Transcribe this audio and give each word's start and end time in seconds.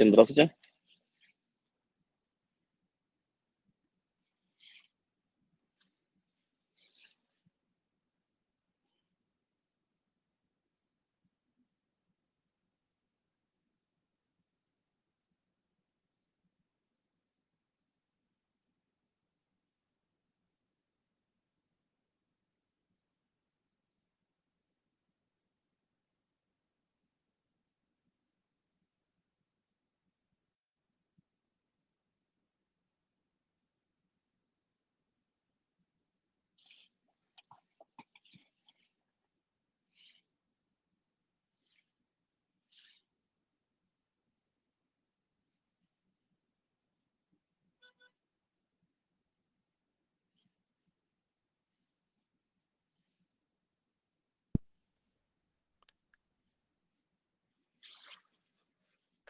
Всем 0.00 0.08
здравствуйте. 0.08 0.50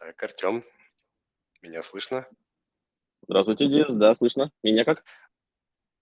Так, 0.00 0.22
Артем, 0.22 0.64
меня 1.60 1.82
слышно? 1.82 2.26
Здравствуйте, 3.28 3.66
Денис. 3.66 3.92
Да, 3.92 4.14
слышно. 4.14 4.50
Меня 4.62 4.86
как? 4.86 5.04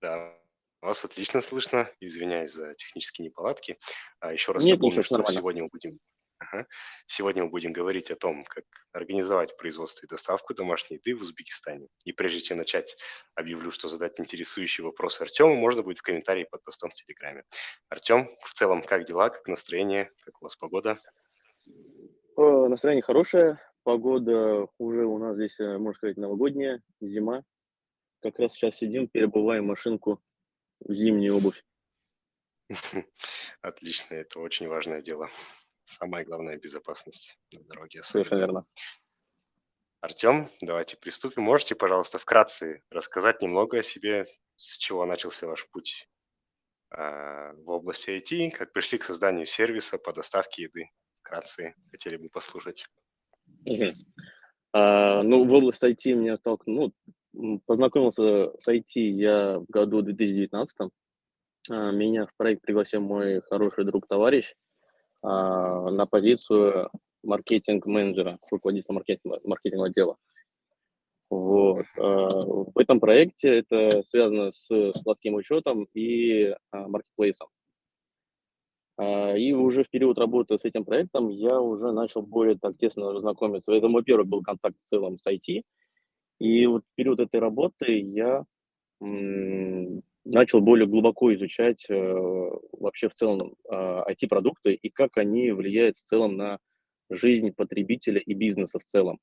Да, 0.01 0.39
вас 0.81 1.05
отлично 1.05 1.41
слышно. 1.41 1.91
Извиняюсь 1.99 2.53
за 2.53 2.75
технические 2.75 3.27
неполадки. 3.27 3.77
А 4.21 4.33
еще 4.33 4.53
раз 4.53 4.65
Нет, 4.65 4.77
напомню, 4.77 5.03
что 5.03 5.17
нормально. 5.17 5.41
сегодня 5.41 5.63
мы 5.65 5.69
будем 5.71 5.99
Ага. 6.39 6.69
Сегодня 7.07 7.43
мы 7.43 7.51
будем 7.51 7.73
говорить 7.73 8.13
о 8.13 8.15
том, 8.15 8.45
как 8.45 8.63
организовать 8.93 9.57
производство 9.57 10.07
и 10.07 10.09
доставку 10.09 10.55
домашней 10.55 10.99
еды 10.99 11.17
в 11.17 11.23
Узбекистане. 11.23 11.89
И 12.05 12.13
прежде 12.13 12.41
чем 12.41 12.59
начать, 12.59 12.97
объявлю, 13.35 13.73
что 13.73 13.89
задать 13.89 14.21
интересующие 14.21 14.85
вопросы 14.85 15.23
Артему 15.23 15.57
можно 15.57 15.83
будет 15.83 15.99
в 15.99 16.03
комментарии 16.03 16.47
под 16.49 16.63
постом 16.63 16.91
в 16.91 16.95
Телеграме. 16.95 17.43
Артем, 17.89 18.31
в 18.45 18.55
целом, 18.55 18.85
как 18.85 19.05
дела, 19.05 19.31
как 19.31 19.49
настроение, 19.49 20.13
как 20.25 20.41
у 20.41 20.45
вас 20.45 20.55
погода? 20.55 21.01
Э, 22.37 22.69
настроение 22.69 23.03
хорошее, 23.03 23.59
погода 23.89 24.69
уже 24.77 25.07
у 25.07 25.17
нас 25.17 25.37
здесь, 25.37 25.59
э, 25.61 25.79
можно 25.79 25.95
сказать, 25.95 26.19
новогодняя, 26.19 26.83
зима. 27.01 27.43
Как 28.21 28.39
раз 28.39 28.53
сейчас 28.53 28.77
сидим, 28.77 29.09
переобуваем 29.09 29.65
машинку 29.65 30.23
в 30.81 30.93
зимнюю 30.93 31.39
обувь. 31.39 31.65
Отлично, 33.63 34.17
это 34.17 34.41
очень 34.41 34.69
важное 34.69 35.01
дело. 35.01 35.31
Самая 35.87 36.27
главная 36.27 36.59
безопасность 36.59 37.39
на 37.51 37.63
дороге 37.63 38.03
Совершенно 38.03 38.45
особенно. 38.45 38.59
верно. 38.61 38.67
Артем, 40.03 40.51
давайте 40.61 40.99
приступим. 40.99 41.45
Можете, 41.45 41.75
пожалуйста, 41.75 42.19
вкратце 42.19 42.83
рассказать 42.91 43.41
немного 43.41 43.79
о 43.79 43.83
себе, 43.83 44.27
с 44.57 44.77
чего 44.77 45.07
начался 45.07 45.47
ваш 45.47 45.67
путь 45.71 46.11
а, 46.91 47.55
в 47.55 47.71
области 47.71 48.11
IT, 48.11 48.51
как 48.51 48.71
пришли 48.75 48.99
к 48.99 49.05
созданию 49.05 49.47
сервиса 49.47 49.97
по 49.97 50.13
доставке 50.13 50.65
еды? 50.65 50.91
Вкратце 51.23 51.75
хотели 51.91 52.19
бы 52.19 52.29
послушать. 52.29 52.87
А, 54.73 55.23
ну, 55.23 55.45
в 55.45 55.53
область 55.53 55.83
IT 55.83 56.15
меня 56.15 56.37
столк 56.37 56.63
ну, 56.67 56.93
познакомился 57.67 58.53
с 58.59 58.69
IT 58.69 58.95
я 58.95 59.59
в 59.59 59.67
году 59.69 60.03
2019. 60.03 60.91
А, 61.71 61.91
меня 61.91 62.27
в 62.27 62.35
проект 62.37 62.63
пригласил 62.63 63.01
мой 63.01 63.41
хороший 63.43 63.85
друг-товарищ, 63.85 64.55
а, 65.23 65.91
на 65.91 66.07
позицию 66.07 66.91
маркетинг-менеджера, 67.23 68.39
руководителя 68.51 68.95
маркетинга 68.95 69.41
маркетингового 69.45 69.89
отдела. 69.89 70.17
Вот. 71.31 71.87
А, 71.97 72.29
в 72.29 72.79
этом 72.79 73.01
проекте 73.01 73.59
это 73.59 74.03
связано 74.03 74.51
с 74.51 74.93
складским 74.99 75.35
учетом 75.35 75.89
и, 75.95 76.55
маркетплейсом. 76.73 77.49
А, 78.99 79.35
и 79.37 79.53
уже 79.53 79.85
в 79.85 79.91
период 79.91 80.19
работы 80.19 80.59
с 80.59 80.65
этим 80.65 80.85
проектом 80.85 81.29
я 81.29 81.61
уже 81.61 81.93
начал 81.93 82.23
более 82.23 82.59
так 82.59 82.77
тесно 82.77 83.19
знакомиться. 83.21 83.73
Это 83.73 83.89
мой 83.89 84.03
первый 84.03 84.27
был 84.27 84.43
контакт 84.43 84.79
в 84.79 84.85
целом 84.85 85.19
с 85.19 85.27
IT. 85.27 85.63
И 86.41 86.67
вот 86.67 86.83
в 86.85 86.95
период 86.97 87.21
этой 87.21 87.41
работы 87.41 87.99
я, 87.99 88.45
начал 89.01 90.61
более 90.61 90.87
глубоко 90.87 91.33
изучать, 91.35 91.85
э, 91.89 92.15
вообще 92.73 93.09
в 93.09 93.15
целом, 93.15 93.55
а, 93.69 94.05
IT-продукты 94.11 94.75
и 94.75 94.91
как 94.91 95.17
они 95.17 95.53
влияют 95.53 95.97
в 95.97 96.03
целом 96.03 96.37
на 96.37 96.59
жизнь 97.09 97.53
потребителя 97.53 98.21
и 98.21 98.35
бизнеса 98.35 98.79
в 98.79 98.85
целом. 98.85 99.19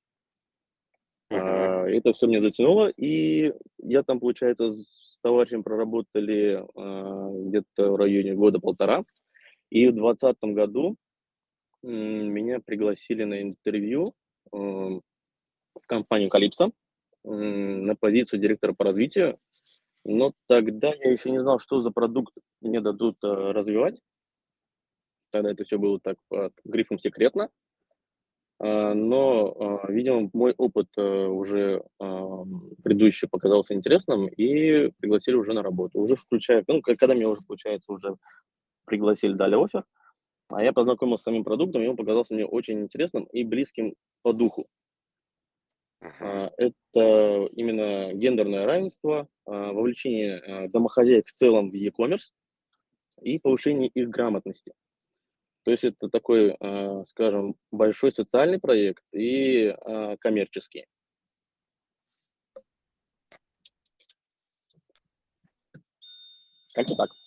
А, 1.29 1.87
это 1.87 2.13
все 2.13 2.27
меня 2.27 2.41
затянуло, 2.41 2.89
и 2.89 3.53
я 3.79 4.03
там, 4.03 4.19
получается, 4.19 4.73
с 4.73 5.19
товарищем 5.21 5.63
проработали, 5.63 6.65
а, 6.75 7.29
где-то 7.31 7.91
в 7.91 7.95
районе 7.97 8.33
года 8.33 8.59
полтора. 8.59 9.03
И 9.71 9.87
в 9.87 9.95
двадцатом 9.95 10.53
году, 10.53 10.95
м, 11.83 11.91
меня 12.33 12.59
пригласили 12.61 13.25
на 13.25 13.41
интервью, 13.41 14.13
м, 14.53 15.01
в 15.81 15.87
компанию 15.87 16.29
"Калипсо", 16.29 16.71
на 17.23 17.95
позицию 17.95 18.41
директора 18.41 18.73
по 18.73 18.85
развитию. 18.85 19.39
Но 20.05 20.33
тогда 20.47 20.93
я 20.95 21.11
еще 21.11 21.31
не 21.31 21.39
знал, 21.41 21.59
что 21.59 21.81
за 21.81 21.91
продукт 21.91 22.33
мне 22.61 22.81
дадут, 22.81 23.17
а, 23.23 23.53
развивать. 23.53 24.01
Тогда 25.33 25.51
это 25.51 25.63
все 25.63 25.77
было 25.77 25.99
так 25.99 26.17
под 26.29 26.53
грифом 26.63 26.99
"секретно". 26.99 27.49
А, 28.59 28.93
но, 28.93 29.53
а, 29.83 29.91
видимо, 29.91 30.29
мой 30.33 30.53
опыт, 30.57 30.87
э, 30.97 31.01
уже, 31.27 31.83
ам, 31.99 32.69
предыдущий 32.83 33.27
показался 33.27 33.73
интересным, 33.73 34.27
и 34.27 34.91
пригласили 34.99 35.35
уже 35.35 35.53
на 35.53 35.61
работу. 35.61 35.99
Уже 35.99 36.15
включая 36.15 36.63
ну, 36.67 36.81
когда 36.81 37.13
меня 37.15 37.29
уже, 37.29 37.41
получается, 37.45 37.91
уже 37.91 38.15
пригласили, 38.85 39.33
дали 39.33 39.55
оффер, 39.55 39.83
а 40.49 40.63
я 40.63 40.73
познакомился 40.73 41.23
с 41.23 41.25
самим 41.25 41.43
продуктом, 41.43 41.81
и 41.81 41.87
он 41.87 41.97
показался 41.97 42.33
мне 42.33 42.45
очень 42.45 42.81
интересным 42.81 43.23
и 43.25 43.43
близким 43.43 43.95
по 44.21 44.33
духу. 44.33 44.67
А, 46.19 46.51
это 46.57 47.49
именно 47.55 48.13
гендерное 48.13 48.65
равенство, 48.65 49.27
а, 49.45 49.71
вовлечение, 49.71 50.37
а, 50.37 50.67
домохозяек 50.67 51.27
в 51.27 51.31
целом 51.31 51.71
в 51.71 51.73
e-commerce 51.73 52.31
и 53.21 53.39
повышение 53.39 53.89
их 53.89 54.09
грамотности. 54.09 54.73
То 55.63 55.71
есть 55.71 55.83
это 55.83 56.09
такой, 56.09 56.55
скажем, 57.07 57.55
большой 57.71 58.11
социальный 58.11 58.59
проект 58.59 59.03
и, 59.11 59.75
коммерческий. 60.19 60.85
Как-то 66.75 66.95
так. 66.95 67.24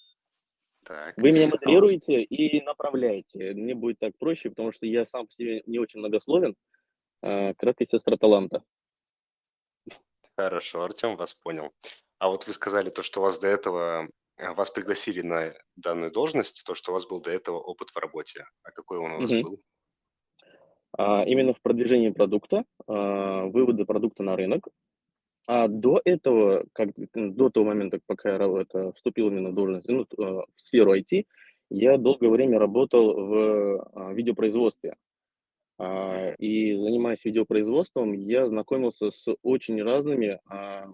Так. 0.89 1.19
Вы 1.19 1.33
меня 1.33 1.49
модерируете 1.49 2.23
и 2.23 2.63
направляете. 2.63 3.53
Мне 3.53 3.75
будет 3.75 3.99
так 3.99 4.17
проще, 4.17 4.49
потому 4.49 4.73
что 4.73 4.87
я 4.87 5.05
сам 5.05 5.27
по 5.27 5.33
себе 5.33 5.63
не 5.67 5.79
очень 5.79 6.01
многословен. 6.01 6.57
А, 7.21 7.53
краткость- 7.53 7.91
сестра 7.91 8.17
таланта. 8.17 8.65
Хорошо, 10.35 10.83
Артем, 10.83 11.17
вас 11.17 11.35
понял. 11.35 11.73
А 12.19 12.31
вот 12.31 12.47
вы 12.47 12.55
сказали 12.55 12.89
то, 12.89 13.03
что 13.03 13.21
вас 13.21 13.39
до 13.39 13.49
этого, 13.49 14.09
а, 14.39 14.55
вас 14.55 14.71
пригласили 14.71 15.21
на 15.21 15.53
данную 15.77 16.11
должность, 16.11 16.65
то, 16.65 16.75
что 16.75 16.93
у 16.93 16.95
вас 16.95 17.07
был 17.07 17.21
до 17.21 17.33
этого 17.33 17.59
опыт 17.59 17.91
в 17.91 17.99
работе. 17.99 18.47
А 18.63 18.71
какой 18.71 18.99
он 18.99 19.13
у 19.13 19.21
вас 19.21 19.31
Мгм. 19.31 19.43
был? 19.43 19.63
А, 20.97 21.23
именно 21.25 21.53
в 21.53 21.61
продвижении 21.61 22.09
продукта, 22.09 22.65
а, 22.87 23.45
вывода 23.45 23.85
продукта 23.85 24.23
на 24.23 24.37
рынок. 24.37 24.69
А 25.49 25.67
до 25.67 25.99
этого, 26.05 26.67
как 26.75 26.91
до 27.15 27.49
того 27.49 27.65
момента, 27.65 27.99
пока 28.05 28.35
я 28.35 28.61
это, 28.61 28.93
вступил 28.93 29.29
именно 29.29 29.49
в 29.49 29.55
должность, 29.55 29.89
ну, 29.89 30.07
а, 30.19 30.45
в 30.55 30.61
сферу 30.61 30.95
IT, 30.95 31.25
я 31.71 31.97
долгое 31.97 32.29
время 32.29 32.59
работал 32.59 33.15
в, 33.15 33.91
а, 33.95 34.13
видеопроизводстве. 34.13 34.97
А, 35.79 36.35
и 36.39 36.77
занимаясь 36.77 37.25
видеопроизводством, 37.25 38.13
я 38.13 38.47
знакомился 38.47 39.11
с 39.11 39.27
очень 39.43 39.83
разными, 39.83 40.39
а, 40.51 40.89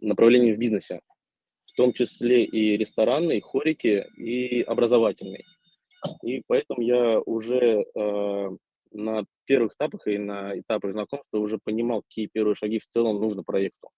направлениями 0.00 0.54
в 0.54 0.58
бизнесе, 0.60 1.00
в 1.66 1.72
том 1.72 1.92
числе 1.92 2.44
и 2.44 2.76
ресторанный, 2.76 3.40
хорики, 3.40 4.06
и 4.16 4.62
образовательный. 4.62 5.44
И 6.22 6.44
поэтому 6.46 6.80
я 6.80 7.18
уже, 7.18 7.84
на 8.94 9.24
первых 9.44 9.74
этапах 9.74 10.06
и 10.06 10.18
на 10.18 10.58
этапах 10.58 10.92
знакомства 10.92 11.38
уже 11.38 11.58
понимал, 11.58 12.02
какие 12.02 12.26
первые 12.26 12.54
шаги 12.54 12.78
в 12.78 12.86
целом 12.86 13.20
нужно 13.20 13.42
проекту. 13.42 13.90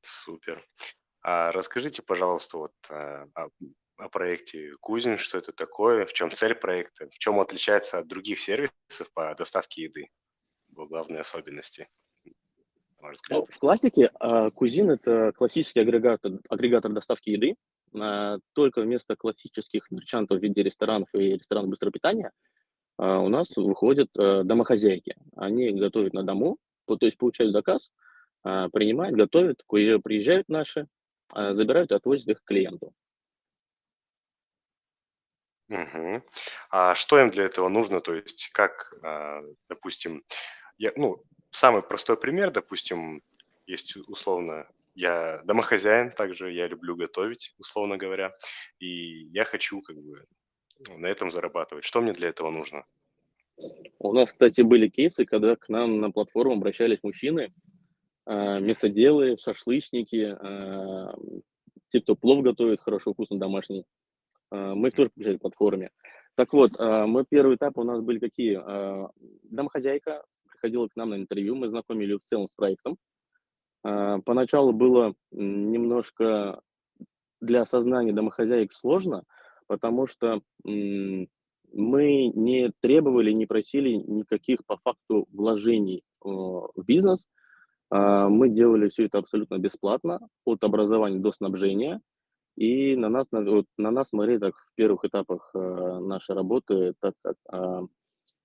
Супер. 0.00 0.64
А 1.22 1.50
расскажите, 1.52 2.02
пожалуйста, 2.02 2.58
вот, 2.58 2.72
а, 2.88 3.26
а, 3.34 3.48
м, 3.60 3.74
о 3.96 4.08
проекте 4.08 4.72
Кузин, 4.80 5.18
что 5.18 5.38
это 5.38 5.52
такое, 5.52 6.06
в 6.06 6.12
чем 6.12 6.30
цель 6.30 6.54
проекта, 6.54 7.08
в 7.08 7.18
чем 7.18 7.38
он 7.38 7.42
отличается 7.42 7.98
от 7.98 8.06
других 8.06 8.40
сервисов 8.40 9.12
по 9.12 9.34
доставке 9.34 9.82
еды, 9.82 10.08
его 10.68 10.86
главные 10.86 11.20
особенности. 11.20 11.88
Ну, 13.30 13.46
в 13.46 13.58
классике 13.58 14.10
а, 14.20 14.50
Кузин– 14.50 14.90
это 14.92 15.32
классический 15.32 15.80
агрегатор, 15.80 16.32
агрегатор 16.48 16.92
доставки 16.92 17.30
еды, 17.30 17.50
а, 17.50 17.75
только 18.52 18.82
вместо 18.82 19.16
классических 19.16 19.90
мерчантов 19.90 20.38
в 20.38 20.42
виде 20.42 20.62
ресторанов 20.62 21.08
и 21.14 21.34
ресторанов 21.34 21.70
быстрого 21.70 21.92
питания 21.92 22.30
а, 22.98 23.20
у 23.20 23.28
нас 23.28 23.56
выходят 23.56 24.10
домохозяйки. 24.14 25.16
Они 25.36 25.70
готовят 25.72 26.12
на 26.12 26.22
дому, 26.22 26.58
то 26.86 26.98
есть 27.00 27.18
получают 27.18 27.52
заказ, 27.52 27.92
принимают, 28.42 29.16
готовят, 29.16 29.62
приезжают 29.66 30.48
наши, 30.48 30.86
забирают 31.32 31.90
и 31.90 31.94
отвозят 31.94 32.28
их 32.28 32.42
к 32.42 32.46
клиенту. 32.46 32.92
Мгм. 35.68 36.22
А 36.70 36.94
что 36.94 37.20
им 37.20 37.30
для 37.30 37.44
этого 37.44 37.68
нужно? 37.68 38.00
То 38.00 38.14
есть 38.14 38.50
как, 38.52 38.94
допустим, 39.68 40.22
я, 40.78 40.92
ну, 40.94 41.24
самый 41.50 41.82
простой 41.82 42.16
пример, 42.16 42.52
допустим, 42.52 43.20
есть 43.66 43.96
условно, 43.96 44.68
я 44.96 45.42
домохозяин, 45.44 46.10
также 46.10 46.50
я 46.52 46.66
люблю 46.66 46.96
готовить, 46.96 47.54
условно 47.58 47.98
говоря, 47.98 48.34
и 48.80 49.26
я 49.26 49.44
хочу 49.44 49.82
как 49.82 49.96
бы 49.96 50.24
ну, 50.88 50.98
на 50.98 51.06
этом 51.06 51.30
зарабатывать. 51.30 51.84
Что 51.84 52.00
мне 52.00 52.12
для 52.12 52.28
этого 52.28 52.50
нужно? 52.50 52.84
У 53.98 54.12
нас, 54.12 54.32
кстати, 54.32 54.62
были 54.62 54.88
кейсы, 54.88 55.24
когда 55.26 55.54
к 55.54 55.68
нам 55.68 56.00
на 56.00 56.10
платформу 56.10 56.54
обращались 56.54 57.02
мужчины, 57.02 57.52
э, 58.26 58.60
мясоделы, 58.60 59.36
шашлычники, 59.38 60.36
э, 60.38 61.14
те, 61.88 62.00
кто 62.00 62.16
плов 62.16 62.42
готовит 62.42 62.80
хорошо, 62.80 63.12
вкусно, 63.12 63.38
домашний. 63.38 63.84
Э, 64.50 64.74
мы 64.74 64.88
их 64.88 64.94
тоже 64.94 65.10
включали 65.10 65.36
в 65.36 65.40
платформе. 65.40 65.90
Так 66.36 66.52
вот, 66.52 66.72
э, 66.78 67.06
мы 67.06 67.24
первый 67.28 67.56
этап 67.56 67.76
у 67.76 67.84
нас 67.84 68.00
были 68.00 68.18
какие? 68.18 68.60
Э, 68.62 69.08
домохозяйка, 69.44 70.24
приходила 70.50 70.88
к 70.88 70.96
нам 70.96 71.10
на 71.10 71.16
интервью, 71.16 71.54
мы 71.54 71.68
знакомили 71.68 72.14
в 72.14 72.22
целом 72.22 72.48
с 72.48 72.54
проектом. 72.54 72.96
А, 73.86 74.18
поначалу 74.24 74.72
было 74.72 75.14
немножко 75.30 76.60
для 77.40 77.62
осознания 77.62 78.12
домохозяек 78.12 78.72
сложно, 78.72 79.22
потому 79.68 80.08
что 80.08 80.40
мы 80.64 82.32
не 82.34 82.72
требовали, 82.80 83.30
не 83.30 83.46
просили 83.46 83.90
никаких 83.90 84.64
по 84.66 84.78
факту 84.78 85.28
вложений 85.30 86.02
в 86.20 86.72
бизнес. 86.84 87.28
А, 87.90 88.28
мы 88.28 88.48
делали 88.48 88.88
все 88.88 89.04
это 89.04 89.18
абсолютно 89.18 89.58
бесплатно, 89.58 90.18
от 90.44 90.64
образования 90.64 91.20
до 91.20 91.30
снабжения. 91.30 92.00
И 92.56 92.96
на 92.96 93.08
нас, 93.08 93.28
вот, 93.30 93.66
на 93.76 93.92
нас 93.92 94.08
смотрели 94.08 94.38
так 94.38 94.56
в 94.56 94.74
первых 94.74 95.04
этапах 95.04 95.50
э, 95.54 95.58
нашей 95.58 96.34
работы, 96.34 96.94
так 97.00 97.12
как 97.22 97.36
а, 97.52 97.82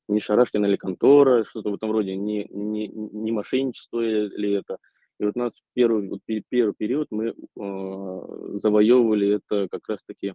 не 0.09 0.19
Шарашкина 0.19 0.65
или 0.65 0.75
контора, 0.75 1.45
что-то 1.45 1.71
в 1.71 1.75
этом 1.75 1.91
роде, 1.91 2.17
не, 2.17 2.45
не, 2.51 2.89
не 2.89 3.31
мошенничество 3.31 4.01
ли 4.01 4.51
это. 4.51 4.77
И 5.21 5.23
вот 5.23 5.33
у 5.35 5.39
нас 5.39 5.61
первый, 5.75 6.09
вот 6.09 6.21
первый 6.49 6.73
период 6.73 7.07
мы 7.11 7.27
э, 7.27 7.33
завоевывали 8.53 9.35
это 9.35 9.67
как 9.69 9.87
раз-таки 9.87 10.33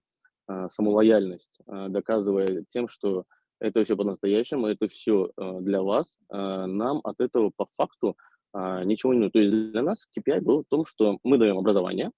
э, 0.48 0.68
самолояльность, 0.70 1.58
э, 1.66 1.88
доказывая 1.88 2.64
тем, 2.68 2.86
что 2.86 3.24
это 3.58 3.84
все 3.84 3.96
по-настоящему, 3.96 4.68
это 4.68 4.86
все 4.86 5.32
э, 5.36 5.58
для 5.60 5.82
вас, 5.82 6.16
э, 6.32 6.36
нам 6.66 7.00
от 7.02 7.18
этого 7.18 7.50
по 7.56 7.66
факту 7.76 8.16
э, 8.54 8.84
ничего 8.84 9.12
не 9.12 9.18
нужно. 9.18 9.32
То 9.32 9.40
есть 9.40 9.72
для 9.72 9.82
нас 9.82 10.06
KPI 10.16 10.40
был 10.42 10.62
в 10.62 10.68
том, 10.68 10.86
что 10.86 11.18
мы 11.24 11.36
даем 11.36 11.58
образование, 11.58 12.12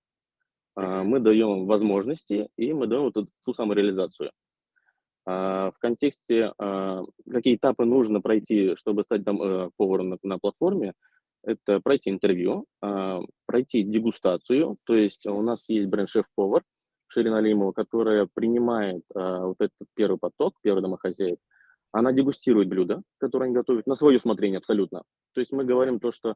э, 0.77 1.03
мы 1.05 1.21
даем 1.21 1.65
возможности, 1.65 2.51
и 2.59 2.75
мы 2.75 2.87
даем 2.87 3.05
вот 3.05 3.17
эту, 3.17 3.29
ту 3.47 3.55
самую 3.55 3.79
реализацию. 3.79 4.31
В 5.25 5.75
контексте, 5.81 6.55
какие 6.59 7.57
этапы 7.57 7.85
нужно 7.85 8.23
пройти, 8.23 8.75
чтобы 8.77 9.03
стать 9.03 9.21
э, 9.27 9.71
поваром 9.77 10.09
на, 10.09 10.19
на 10.23 10.39
платформе, 10.39 10.95
это 11.49 11.81
пройти 11.81 12.11
интервью, 12.11 12.67
а, 12.81 13.21
пройти 13.47 13.83
дегустацию, 13.83 14.77
то 14.85 14.95
есть 14.95 15.27
у 15.27 15.43
нас 15.43 15.69
есть 15.69 15.89
бренд-шеф-повар 15.89 16.63
Ширина 17.09 17.39
Алимова, 17.39 17.73
которая 17.73 18.29
принимает 18.35 19.03
вот 19.15 19.57
этот 19.61 19.89
первый 19.95 20.19
поток, 20.19 20.57
первый 20.61 20.83
домохозяек, 20.83 21.39
она 21.91 22.13
дегустирует 22.13 22.69
блюда, 22.69 23.03
которые 23.17 23.47
они 23.47 23.55
готовят, 23.55 23.87
на 23.87 23.95
свое 23.95 24.19
усмотрение 24.19 24.59
абсолютно. 24.59 25.05
То 25.33 25.41
есть 25.41 25.51
мы 25.51 25.65
говорим 25.65 26.01
то, 26.01 26.13
что 26.13 26.35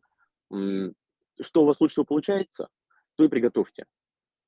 что 1.41 1.63
у 1.63 1.67
вас 1.67 1.81
лучше 1.81 1.93
всего 1.93 2.05
получается, 2.07 2.69
то 3.17 3.25
и 3.25 3.29
приготовьте. 3.29 3.85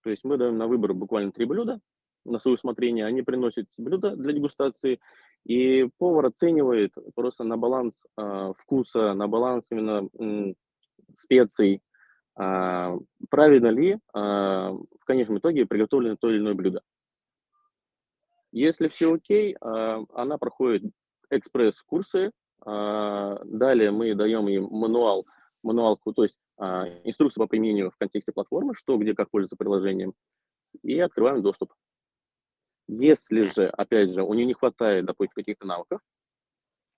То 0.03 0.11
есть 0.11 0.25
мы 0.25 0.37
даем 0.37 0.57
на 0.57 0.67
выбор 0.67 0.95
буквально 0.95 1.33
три 1.33 1.45
блюда, 1.45 1.81
на 2.25 2.39
свое 2.39 2.55
усмотрение, 2.55 3.07
они 3.07 3.23
приносят 3.23 3.67
блюда 3.79 4.17
для 4.17 4.33
дегустации, 4.33 5.01
и 5.45 5.89
повар 5.99 6.27
оценивает 6.27 6.95
просто 7.15 7.45
на 7.45 7.57
баланс 7.57 8.05
э, 8.17 8.53
вкуса, 8.57 9.15
на 9.15 9.29
баланс 9.29 9.67
именно 9.71 10.09
э, 10.19 10.55
специй, 11.15 11.83
э, 12.39 12.99
правильно 13.31 13.69
ли 13.69 13.93
э, 13.93 13.99
в 14.15 15.05
конечном 15.05 15.39
итоге 15.39 15.67
приготовлено 15.67 16.17
то 16.17 16.31
или 16.31 16.39
иное 16.39 16.55
блюдо. 16.55 16.83
Если 18.53 18.89
все 18.89 19.13
окей, 19.13 19.55
э, 19.55 19.57
она 20.15 20.39
проходит 20.39 20.91
экспресс-курсы, 21.31 22.31
э, 22.65 23.37
далее 23.45 23.91
мы 23.91 24.15
даем 24.15 24.49
им 24.49 24.69
мануал, 24.71 25.27
мануалку, 25.63 26.13
то 26.13 26.23
есть 26.23 26.39
э, 26.59 26.65
инструкцию 27.05 27.43
по 27.43 27.49
применению 27.49 27.91
в 27.91 27.97
контексте 27.97 28.33
платформы, 28.33 28.75
что, 28.75 28.97
где, 28.97 29.15
как 29.15 29.31
пользоваться 29.31 29.57
приложением, 29.57 30.15
и 30.83 30.99
открываем 31.01 31.43
доступ. 31.43 31.73
Если 32.87 33.45
же, 33.47 33.69
опять 33.69 34.13
же, 34.13 34.23
у 34.23 34.35
нее 34.35 34.47
не 34.47 34.55
хватает, 34.55 35.07
допустим, 35.07 35.35
каких-то 35.35 35.67
навыков, 35.67 36.01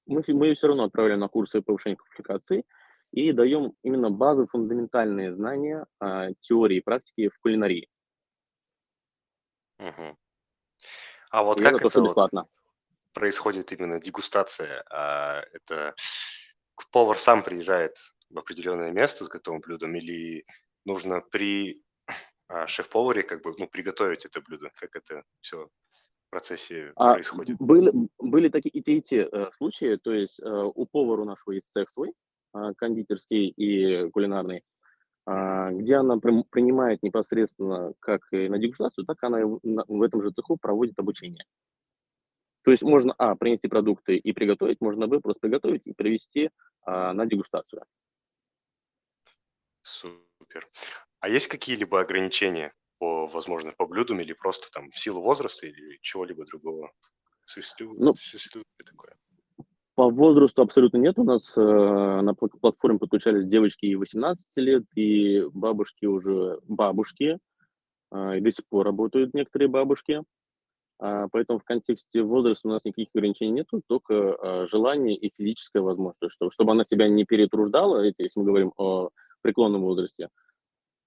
мы, 0.07 0.23
мы 0.29 0.47
ее 0.47 0.55
все 0.55 0.69
равно 0.69 0.85
отправляем 0.85 1.21
на 1.21 1.29
курсы 1.29 1.63
повышения 1.63 1.97
квалификации 1.97 2.65
и 3.13 3.33
даем 3.33 3.75
именно 3.83 4.11
базы, 4.11 4.47
фундаментальные 4.47 5.33
знания 5.35 5.87
а, 6.01 6.33
теории 6.41 6.79
и 6.79 6.83
практики 6.83 7.29
в 7.29 7.39
кулинарии. 7.39 7.89
Угу. 9.79 10.17
А 11.31 11.43
вот 11.43 11.61
и 11.61 11.65
как 11.65 11.75
это, 11.75 11.89
это 11.89 12.03
бесплатно. 12.03 12.43
Вот 12.43 12.51
происходит 13.13 13.73
именно 13.73 14.01
дегустация? 14.01 14.85
А, 14.91 15.43
это 15.53 15.95
повар 16.93 17.19
сам 17.19 17.43
приезжает 17.43 17.97
в 18.29 18.39
определенное 18.39 18.93
место 18.93 19.25
с 19.25 19.29
готовым 19.29 19.61
блюдом 19.61 19.95
или 19.95 20.45
нужно 20.85 21.21
при 21.21 21.83
шеф-поваре 22.67 23.23
как 23.23 23.43
бы 23.43 23.55
ну, 23.59 23.67
приготовить 23.67 24.25
это 24.25 24.41
блюдо? 24.41 24.71
Как 24.77 24.95
это 24.97 25.25
все 25.41 25.69
в 26.27 26.31
процессе 26.31 26.93
а, 26.97 27.15
происходит? 27.15 27.57
Были, 27.59 27.93
были 28.19 28.49
такие 28.49 28.71
и 28.71 28.83
те, 28.83 28.97
и 28.97 29.03
те 29.03 29.29
э, 29.31 29.51
случаи. 29.57 29.97
То 29.97 30.13
есть 30.13 30.41
э, 30.41 30.45
у 30.47 30.87
повара 30.87 31.25
нашего 31.25 31.53
есть 31.53 31.71
цех 31.71 31.91
свой, 31.91 32.13
э, 32.55 32.73
кондитерский 32.77 33.49
и 33.49 34.11
кулинарный, 34.11 34.63
э, 35.27 35.71
где 35.73 35.97
она 35.97 36.19
при, 36.19 36.43
принимает 36.51 37.03
непосредственно 37.03 37.93
как 38.01 38.23
и 38.33 38.49
на 38.49 38.59
дегустацию, 38.59 39.05
так 39.05 39.23
она 39.23 39.41
и 39.41 39.45
в, 39.45 39.61
на, 39.63 39.85
в 39.87 40.03
этом 40.03 40.23
же 40.23 40.31
цеху 40.31 40.57
проводит 40.57 40.99
обучение. 40.99 41.45
То 42.67 42.73
есть 42.73 42.83
можно, 42.83 43.15
а, 43.17 43.37
принести 43.37 43.69
продукты 43.69 44.17
и 44.17 44.33
приготовить, 44.33 44.81
можно, 44.81 45.07
б, 45.07 45.21
просто 45.21 45.39
приготовить 45.39 45.87
и 45.87 45.93
привезти 45.93 46.51
а, 46.83 47.13
на 47.13 47.25
дегустацию. 47.25 47.85
Супер. 49.83 50.69
А 51.21 51.29
есть 51.29 51.49
какие-либо 51.49 52.01
ограничения 52.01 52.73
по, 52.99 53.27
возможно, 53.27 53.73
по 53.73 53.87
блюдам 53.87 54.21
или 54.21 54.33
просто 54.33 54.69
там 54.73 54.91
в 54.91 54.99
силу 54.99 55.21
возраста 55.21 55.67
или 55.67 55.99
чего-либо 56.03 56.45
другого? 56.45 56.93
Существует, 57.45 57.99
ну, 57.99 58.15
существует 58.15 58.67
такое? 58.85 59.17
По 59.95 60.11
возрасту 60.11 60.63
абсолютно 60.63 60.99
нет. 60.99 61.19
У 61.19 61.25
нас 61.25 61.57
э, 61.57 61.61
на 61.61 62.35
платформе 62.35 62.99
подключались 62.99 63.47
девочки 63.47 63.87
и 63.87 63.95
18 63.95 64.57
лет, 64.59 64.85
и 64.95 65.43
бабушки 65.53 66.05
уже 66.05 66.59
бабушки, 66.69 67.39
э, 68.13 68.39
и 68.39 68.41
до 68.41 68.51
сих 68.51 68.67
пор 68.69 68.85
работают 68.85 69.33
некоторые 69.33 69.69
бабушки. 69.69 70.23
А, 70.99 71.29
поэтому 71.29 71.59
в 71.59 71.65
контексте 71.65 72.23
возраста 72.23 72.69
у 72.69 72.71
нас 72.71 72.85
никаких 72.85 73.09
ограничений 73.15 73.53
нет, 73.53 73.69
только 73.87 74.15
э, 74.15 74.67
желание 74.67 75.15
и 75.15 75.31
физическая 75.35 75.83
возможность, 75.83 76.33
чтобы, 76.33 76.51
чтобы 76.51 76.73
она 76.73 76.85
себя 76.85 77.09
не 77.09 77.25
перетруждала, 77.25 78.03
если 78.03 78.29
мы 78.37 78.45
говорим 78.45 78.73
о 78.77 79.11
преклонном 79.43 79.83
возрасте, 79.83 80.31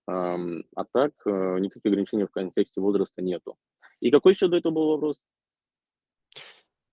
а 0.10 0.86
так 0.92 1.12
э, 1.26 1.60
никаких 1.60 1.86
ограничений 1.86 2.26
в 2.26 2.32
контексте 2.32 2.82
возраста 2.82 3.22
нету. 3.22 3.58
И 4.00 4.12
какой 4.12 4.34
еще 4.34 4.48
до 4.48 4.58
этого 4.58 4.74
был 4.74 4.88
вопрос? 4.90 5.24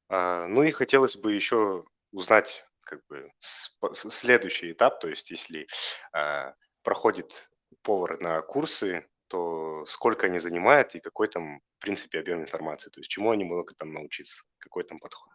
А, 0.09 0.47
ну 0.47 0.63
и 0.63 0.71
хотелось 0.71 1.17
бы 1.17 1.33
еще 1.33 1.85
узнать 2.13 2.65
как 2.81 3.01
бы 3.09 3.31
следующий 3.41 4.73
этап, 4.73 5.01
то 5.01 5.09
есть 5.09 5.31
если 5.31 5.67
а, 6.13 6.55
проходит 6.83 7.51
повар 7.83 8.21
на 8.21 8.43
курсы, 8.43 9.09
то 9.29 9.85
сколько 9.87 10.27
они 10.27 10.39
занимают 10.39 10.95
и 10.95 11.01
какой 11.01 11.27
там, 11.27 11.61
в 11.79 11.83
принципе, 11.83 12.21
объем 12.21 12.43
информации, 12.43 12.91
то 12.91 13.01
есть 13.01 13.11
чему 13.11 13.31
они 13.31 13.45
могут 13.45 13.77
там 13.77 13.93
научиться, 13.93 14.41
какой 14.59 14.85
там 14.85 15.01
подход. 15.01 15.33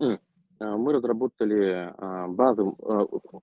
Mm. 0.00 0.18
Мы 0.60 0.92
разработали 0.92 1.92
базу, 2.28 2.78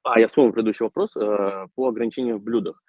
а, 0.03 0.19
я 0.19 0.27
вспомнил 0.27 0.53
предыдущий 0.53 0.85
вопрос, 0.85 1.11
по 1.13 1.87
ограничениям 1.87 2.39
в 2.39 2.43
блюдах. 2.43 2.81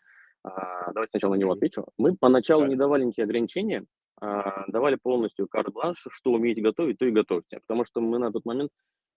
А, 0.42 0.92
давайте 0.92 1.10
сначала 1.10 1.34
на 1.34 1.38
него 1.38 1.52
отвечу. 1.52 1.86
Мы 1.98 2.16
поначалу 2.16 2.66
не 2.66 2.76
давали 2.76 3.04
никакие 3.04 3.24
ограничения, 3.24 3.84
а, 4.20 4.64
давали 4.68 4.96
полностью 4.96 5.48
карт-бланш, 5.48 6.06
что 6.10 6.32
умеете 6.32 6.62
готовить, 6.62 6.98
то 6.98 7.06
и 7.06 7.10
готовьте. 7.10 7.60
Потому 7.66 7.84
что 7.84 8.00
мы 8.00 8.18
на 8.18 8.32
тот 8.32 8.44
момент 8.44 8.70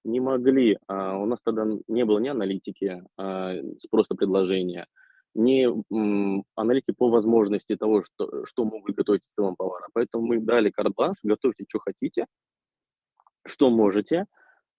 не 0.04 0.20
могли, 0.20 0.78
а, 0.88 1.18
у 1.18 1.26
нас 1.26 1.42
тогда 1.42 1.66
не 1.88 2.06
было 2.06 2.20
ни 2.20 2.28
аналитики, 2.28 3.04
а, 3.18 3.54
просто 3.90 4.16
предложения, 4.16 4.88
ни 5.34 5.68
аналитики 6.56 6.92
по 6.92 7.10
возможности 7.10 7.76
того, 7.76 8.04
что, 8.04 8.46
что 8.46 8.66
могут 8.66 8.96
готовить 8.96 9.24
в 9.24 9.36
целом 9.36 9.56
повара. 9.56 9.88
Поэтому 9.94 10.26
мы 10.26 10.40
дали 10.40 10.70
карт-бланш, 10.70 11.18
готовьте, 11.24 11.66
что 11.68 11.80
хотите, 11.80 12.28
что 13.46 13.70
можете, 13.70 14.26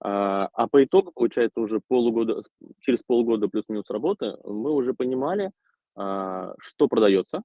а, 0.00 0.48
по 0.68 0.84
итогу, 0.84 1.12
получается, 1.12 1.60
уже 1.60 1.80
полугода, 1.88 2.42
через 2.80 3.02
полгода 3.02 3.48
плюс-минус 3.48 3.88
работы, 3.88 4.36
мы 4.44 4.72
уже 4.72 4.92
понимали, 4.92 5.50
что 5.96 6.88
продается, 6.88 7.42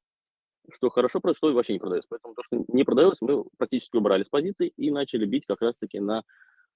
что 0.72 0.90
хорошо 0.90 1.20
продается, 1.20 1.48
что 1.48 1.54
вообще 1.54 1.74
не 1.74 1.80
продается. 1.80 2.08
Поэтому 2.10 2.34
то, 2.34 2.44
что 2.44 2.64
не 2.68 2.84
продалось, 2.84 3.22
мы 3.22 3.44
практически 3.58 3.96
убрали 3.96 4.24
с 4.24 4.30
позиций 4.30 4.74
и 4.76 4.92
начали 4.92 5.26
бить 5.26 5.46
как 5.46 5.62
раз-таки 5.62 6.00
на 6.00 6.24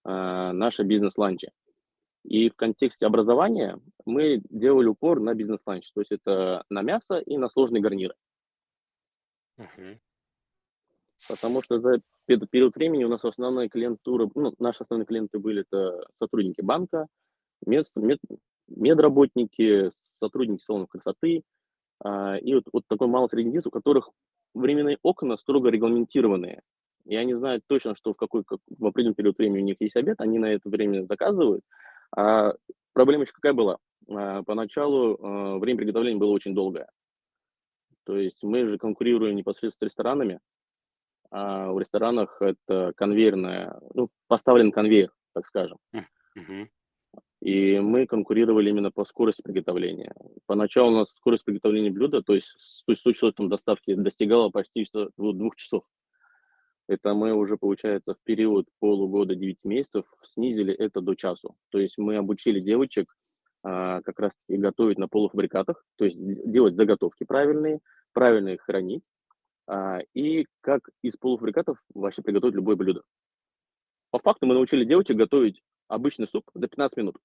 а, 0.04 0.54
наши 0.54 0.84
бизнес-ланчи. 0.84 1.52
И 2.24 2.50
в 2.50 2.56
контексте 2.56 3.06
образования 3.06 3.80
мы 4.06 4.42
делали 4.50 4.88
упор 4.88 5.20
на 5.20 5.34
бизнес-ланч, 5.34 5.92
то 5.92 6.02
есть 6.02 6.12
это 6.12 6.64
на 6.70 6.82
мясо 6.82 7.18
и 7.18 7.38
на 7.38 7.50
сложные 7.50 7.82
гарниры. 7.82 8.16
Мгм. 9.58 10.00
Потому 11.28 11.62
что 11.62 11.80
за 11.80 12.02
период 12.26 12.76
времени 12.76 13.04
у 13.04 13.10
нас 13.10 13.24
основная 13.24 13.70
клиентура, 13.70 14.30
ну, 14.36 14.54
наши 14.60 14.84
основные 14.84 15.06
клиенты 15.06 15.40
были 15.40 15.62
это 15.70 16.06
сотрудники 16.16 16.62
банка, 16.62 17.08
мед, 17.66 17.86
мед, 17.96 18.20
медработники, 18.68 19.90
сотрудники 19.92 20.62
салонов 20.62 20.90
красоты, 20.90 21.40
а, 21.40 21.53
и 22.04 22.54
вот, 22.54 22.64
вот 22.74 22.84
такой 22.88 23.08
малый 23.08 23.30
средний 23.30 23.52
бизнес, 23.52 23.68
у 23.68 23.72
которых 23.72 24.10
временные 24.54 24.98
окна 25.02 25.38
строго 25.38 25.70
регламентированные. 25.70 26.62
И 27.06 27.16
они 27.16 27.34
знают 27.34 27.64
точно, 27.68 27.96
что 27.96 28.14
в 28.14 28.18
какой 28.18 28.44
как, 28.44 28.60
в 28.68 28.86
определенный 28.86 29.16
период 29.16 29.38
времени 29.38 29.62
у 29.62 29.66
них 29.66 29.78
есть 29.80 29.96
обед, 29.96 30.22
они 30.22 30.40
на 30.40 30.54
это 30.54 30.70
время 30.70 31.06
заказывают. 31.06 31.64
А 32.16 32.54
проблема 32.94 33.24
еще 33.24 33.34
какая 33.34 33.54
была? 33.54 33.78
А, 34.10 34.44
поначалу 34.44 35.18
а, 35.22 35.58
время 35.60 35.80
приготовления 35.80 36.20
было 36.20 36.32
очень 36.32 36.56
долгое. 36.56 36.90
То 38.06 38.18
есть 38.18 38.44
мы 38.44 38.66
же 38.68 38.78
конкурируем 38.78 39.36
непосредственно 39.36 39.90
с 39.90 39.92
ресторанами, 39.92 40.40
а 41.32 41.72
в 41.72 41.80
ресторанах 41.80 42.42
это 42.42 42.94
конвейерная, 42.96 43.80
ну, 43.94 44.10
поставлен 44.28 44.72
конвейер, 44.72 45.12
так 45.34 45.46
скажем. 45.46 45.78
Мгм. 46.36 46.70
И 47.44 47.78
мы 47.82 48.08
конкурировали 48.08 48.70
именно 48.70 48.90
по 48.90 49.04
скорости 49.04 49.42
приготовления. 49.42 50.14
Поначалу 50.46 50.94
у 50.94 50.96
нас 51.00 51.10
скорость 51.10 51.44
приготовления 51.44 51.92
блюда, 51.92 52.22
то 52.22 52.34
есть 52.34 52.54
с, 52.58 53.06
учетом 53.06 53.50
доставки, 53.50 53.96
достигала 53.96 54.48
почти 54.48 54.88
двух 55.18 55.58
часов. 55.58 55.84
Это 56.88 57.14
мы 57.14 57.34
уже, 57.34 57.58
получается, 57.58 58.14
в 58.14 58.24
период 58.24 58.70
полугода, 58.80 59.36
9 59.36 59.66
месяцев 59.66 60.06
снизили 60.24 60.74
это 60.74 61.02
до 61.02 61.16
часу. 61.16 61.58
То 61.70 61.80
есть 61.80 61.98
мы 61.98 62.16
обучили 62.16 62.62
девочек 62.62 63.14
а, 63.62 64.02
как 64.04 64.22
раз-таки 64.22 64.56
готовить 64.56 64.98
на 64.98 65.10
полуфабрикатах, 65.10 65.84
то 65.98 66.06
есть 66.06 66.18
делать 66.50 66.78
заготовки 66.78 67.26
правильные, 67.26 67.82
правильно 68.14 68.50
их 68.50 68.62
хранить, 68.62 69.04
а, 69.68 70.00
и 70.14 70.48
как 70.62 70.88
из 71.02 71.18
полуфабрикатов 71.18 71.78
вообще 71.94 72.22
приготовить 72.22 72.56
любое 72.56 72.78
блюдо. 72.78 73.04
По 74.12 74.20
факту 74.20 74.46
мы 74.46 74.54
научили 74.54 74.86
девочек 74.86 75.18
готовить 75.18 75.62
обычный 75.90 76.30
суп 76.30 76.50
за 76.54 76.70
15 76.70 76.98
минут. 76.98 77.18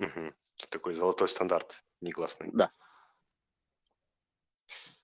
Мгм. 0.00 0.34
Такой 0.70 0.94
золотой 0.94 1.28
стандарт 1.28 1.82
негласный. 2.00 2.50
Да. 2.52 2.70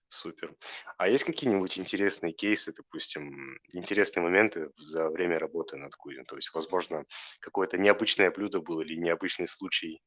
Супер. 0.09 0.55
А 0.99 1.09
есть 1.09 1.25
какие-нибудь 1.25 1.79
интересные 1.79 2.33
кейсы, 2.33 2.73
допустим, 2.73 3.59
интересные 3.73 4.23
моменты 4.23 4.71
за 4.77 5.11
время 5.11 5.39
работы 5.39 5.77
над 5.77 5.95
кухней? 5.97 6.25
То 6.25 6.37
есть, 6.37 6.51
возможно, 6.55 7.05
какое-то 7.41 7.77
необычное 7.77 8.31
блюдо 8.31 8.61
было 8.61 8.81
или 8.83 8.95
необычный 8.97 9.47
случай, 9.49 10.01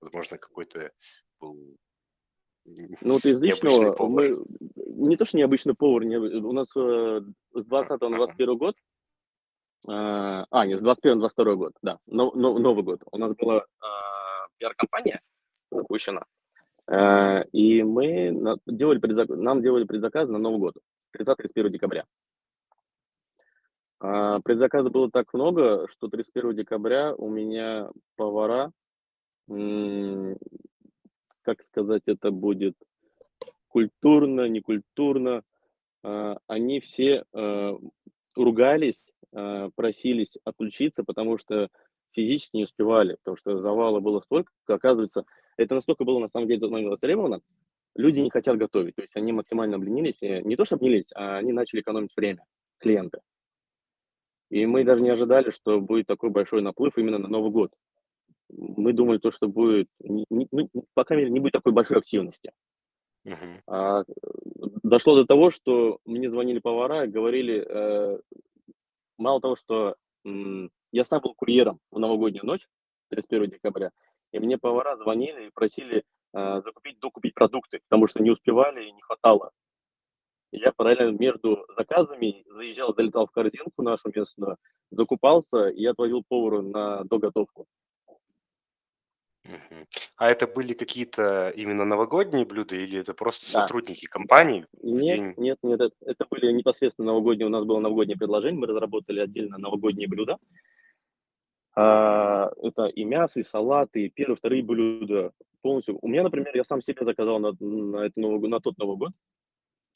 возможно, 0.00 0.38
какой-то 0.38 0.92
был 1.40 1.76
н- 2.64 2.96
Ну 3.00 3.14
вот 3.14 3.24
из 3.26 3.40
необычный 3.40 3.70
личного 3.70 3.92
повар. 3.92 4.10
мы 4.30 4.44
не 4.76 5.16
то, 5.16 5.24
что 5.26 5.36
необычный 5.36 5.74
повар, 5.74 6.04
не- 6.04 6.16
у 6.16 6.52
нас 6.52 6.68
э, 6.76 7.20
с 7.54 7.64
20 7.66 8.00
на 8.00 8.06
Ага. 8.06 8.16
21 8.16 8.56
год, 8.56 8.76
а, 9.88 10.46
а, 10.50 10.66
нет, 10.66 10.78
с 10.78 10.82
21 10.82 11.16
на 11.16 11.20
22 11.22 11.54
год, 11.56 11.72
да, 11.82 11.98
но, 12.06 12.30
но- 12.34 12.56
Новый 12.58 12.84
год. 12.84 13.02
У 13.10 13.18
нас 13.18 13.34
была 13.34 13.66
а, 13.80 14.11
пиар-компания 14.62 15.20
запущена, 15.70 16.24
э, 16.86 17.44
и 17.52 17.82
мы 17.82 18.58
делали 18.66 19.00
предзак- 19.00 19.34
нам 19.34 19.60
делали 19.60 19.84
предзаказ 19.84 20.28
на 20.28 20.38
Новый 20.38 20.60
год, 20.60 20.74
30-31 21.10 21.70
декабря. 21.70 22.04
А, 23.98 24.40
предзаказа 24.40 24.90
было 24.90 25.10
так 25.10 25.32
много, 25.34 25.86
что 25.88 26.08
31 26.08 26.54
декабря 26.54 27.14
у 27.14 27.28
меня 27.28 27.90
повара, 28.16 28.72
как 31.42 31.62
сказать, 31.62 32.02
это 32.06 32.30
будет 32.30 32.76
культурно, 33.68 34.48
некультурно, 34.48 35.42
а, 36.04 36.38
они 36.46 36.80
все 36.80 37.24
а, 37.32 37.78
ругались, 38.36 39.12
а, 39.32 39.70
просились 39.74 40.36
отключиться, 40.44 41.04
потому 41.04 41.38
что 41.38 41.68
физически 42.12 42.56
не 42.56 42.64
успевали, 42.64 43.16
потому 43.16 43.36
что 43.36 43.60
завала 43.60 44.00
было 44.00 44.20
столько, 44.20 44.52
оказывается, 44.66 45.24
это 45.56 45.74
настолько 45.74 46.04
было 46.04 46.18
на 46.18 46.28
самом 46.28 46.46
деле 46.48 46.60
тот 46.60 46.70
момент 46.70 46.90
востребовано, 46.90 47.40
люди 47.94 48.20
не 48.20 48.30
хотят 48.30 48.56
готовить, 48.56 48.94
то 48.94 49.02
есть 49.02 49.16
они 49.16 49.32
максимально 49.32 49.76
обленились, 49.76 50.22
и 50.22 50.42
не 50.42 50.56
то 50.56 50.64
что 50.64 50.76
обленились, 50.76 51.10
а 51.14 51.36
они 51.36 51.52
начали 51.52 51.80
экономить 51.80 52.16
время, 52.16 52.44
клиенты. 52.78 53.20
И 54.50 54.66
мы 54.66 54.84
даже 54.84 55.02
не 55.02 55.10
ожидали, 55.10 55.50
что 55.50 55.80
будет 55.80 56.06
такой 56.06 56.30
большой 56.30 56.60
наплыв 56.60 56.98
именно 56.98 57.18
на 57.18 57.28
Новый 57.28 57.50
год. 57.50 57.72
Мы 58.50 58.92
думали, 58.92 59.16
то, 59.18 59.30
что 59.30 59.48
будет, 59.48 59.88
не- 60.00 60.26
ну, 60.28 60.68
по 60.92 61.04
крайней 61.04 61.24
мере, 61.24 61.32
не 61.32 61.40
будет 61.40 61.52
такой 61.52 61.72
большой 61.72 61.98
активности. 61.98 62.52
Мгм. 63.24 63.62
А, 63.66 64.02
э, 64.02 64.04
дошло 64.82 65.16
до 65.16 65.24
того, 65.24 65.50
что 65.50 66.00
мне 66.04 66.30
звонили 66.30 66.58
повара 66.58 67.04
и 67.04 67.08
говорили, 67.08 67.64
э, 67.66 68.18
мало 69.16 69.40
того, 69.40 69.56
что 69.56 69.96
м, 70.24 70.70
я 70.92 71.04
сам 71.04 71.20
был 71.20 71.34
курьером 71.34 71.80
в 71.90 71.98
новогоднюю 71.98 72.44
ночь, 72.46 72.68
31 73.08 73.50
декабря, 73.50 73.90
и 74.32 74.38
мне 74.38 74.58
повара 74.58 74.96
звонили 74.96 75.46
и 75.46 75.50
просили 75.50 76.04
э, 76.34 76.62
закупить, 76.64 76.98
докупить 77.00 77.34
продукты, 77.34 77.80
потому 77.88 78.06
что 78.06 78.22
не 78.22 78.30
успевали 78.30 78.84
и 78.84 78.92
не 78.92 79.02
хватало. 79.02 79.50
И 80.52 80.58
я 80.58 80.72
параллельно 80.72 81.16
между 81.18 81.66
заказами 81.76 82.44
заезжал, 82.46 82.94
залетал 82.94 83.26
в 83.26 83.30
корзинку 83.30 83.82
нашу 83.82 84.10
местную, 84.14 84.56
закупался 84.90 85.68
и 85.68 85.84
отвозил 85.86 86.22
повару 86.28 86.62
на 86.62 87.04
доготовку. 87.04 87.66
А 90.16 90.30
это 90.30 90.46
были 90.46 90.72
какие-то 90.72 91.50
именно 91.56 91.84
новогодние 91.84 92.44
блюда 92.44 92.76
или 92.76 93.00
это 93.00 93.12
просто 93.12 93.52
Да. 93.52 93.62
сотрудники 93.62 94.06
компании 94.06 94.66
Нет, 94.82 95.16
день? 95.16 95.34
нет, 95.36 95.58
нет, 95.62 95.80
это, 95.80 95.94
это 96.02 96.26
были 96.30 96.52
непосредственно 96.52 97.08
новогодние, 97.08 97.46
у 97.46 97.50
нас 97.50 97.64
было 97.64 97.80
новогоднее 97.80 98.16
предложение, 98.16 98.60
мы 98.60 98.68
разработали 98.68 99.18
отдельно 99.20 99.58
новогодние 99.58 100.06
блюда. 100.06 100.38
А, 101.74 102.50
это 102.62 102.86
и 102.86 103.04
мясо, 103.04 103.40
и 103.40 103.44
салаты, 103.44 104.06
и 104.06 104.10
первые, 104.10 104.36
вторые 104.36 104.62
блюда 104.62 105.32
полностью. 105.62 105.98
У 106.02 106.08
меня, 106.08 106.22
например, 106.22 106.54
я 106.54 106.64
сам 106.64 106.80
себе 106.80 107.04
заказал 107.04 107.38
на, 107.38 107.52
на, 107.60 108.06
это 108.06 108.20
Новый 108.20 108.48
на 108.50 108.60
тот 108.60 108.76
Новый 108.78 108.96
год. 108.96 109.12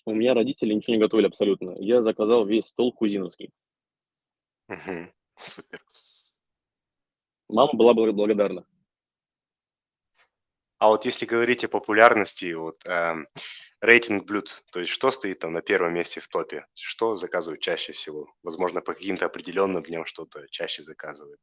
У 0.07 0.15
меня 0.15 0.35
родители 0.35 0.73
ничего 0.73 0.95
не 0.95 1.01
готовили 1.01 1.27
абсолютно. 1.27 1.75
Я 1.79 2.01
заказал 2.01 2.47
весь 2.47 2.67
стол 2.67 2.93
кузиновский. 2.93 3.51
Мгм. 4.69 5.13
Супер. 5.39 5.85
Мама 7.49 7.73
была 7.75 7.93
бла- 7.93 8.13
благодарна. 8.13 8.67
А 10.79 10.89
вот 10.89 11.07
если 11.07 11.25
говорить 11.25 11.65
о 11.65 11.69
популярности, 11.69 12.53
вот 12.53 12.77
эм, 12.85 13.29
рейтинг 13.81 14.25
блюд, 14.27 14.63
то 14.73 14.81
есть 14.81 14.93
что 14.93 15.11
стоит 15.11 15.39
там 15.39 15.53
на 15.53 15.63
первом 15.63 15.95
месте 15.95 16.21
в 16.21 16.29
топе? 16.29 16.67
Что 16.75 17.17
заказывают 17.17 17.63
чаще 17.63 17.93
всего? 17.93 18.29
Возможно, 18.43 18.83
по 18.83 18.93
каким-то 18.93 19.27
определенным 19.27 19.83
дням 19.83 20.05
что-то 20.05 20.47
чаще 20.51 20.83
заказывают. 20.83 21.41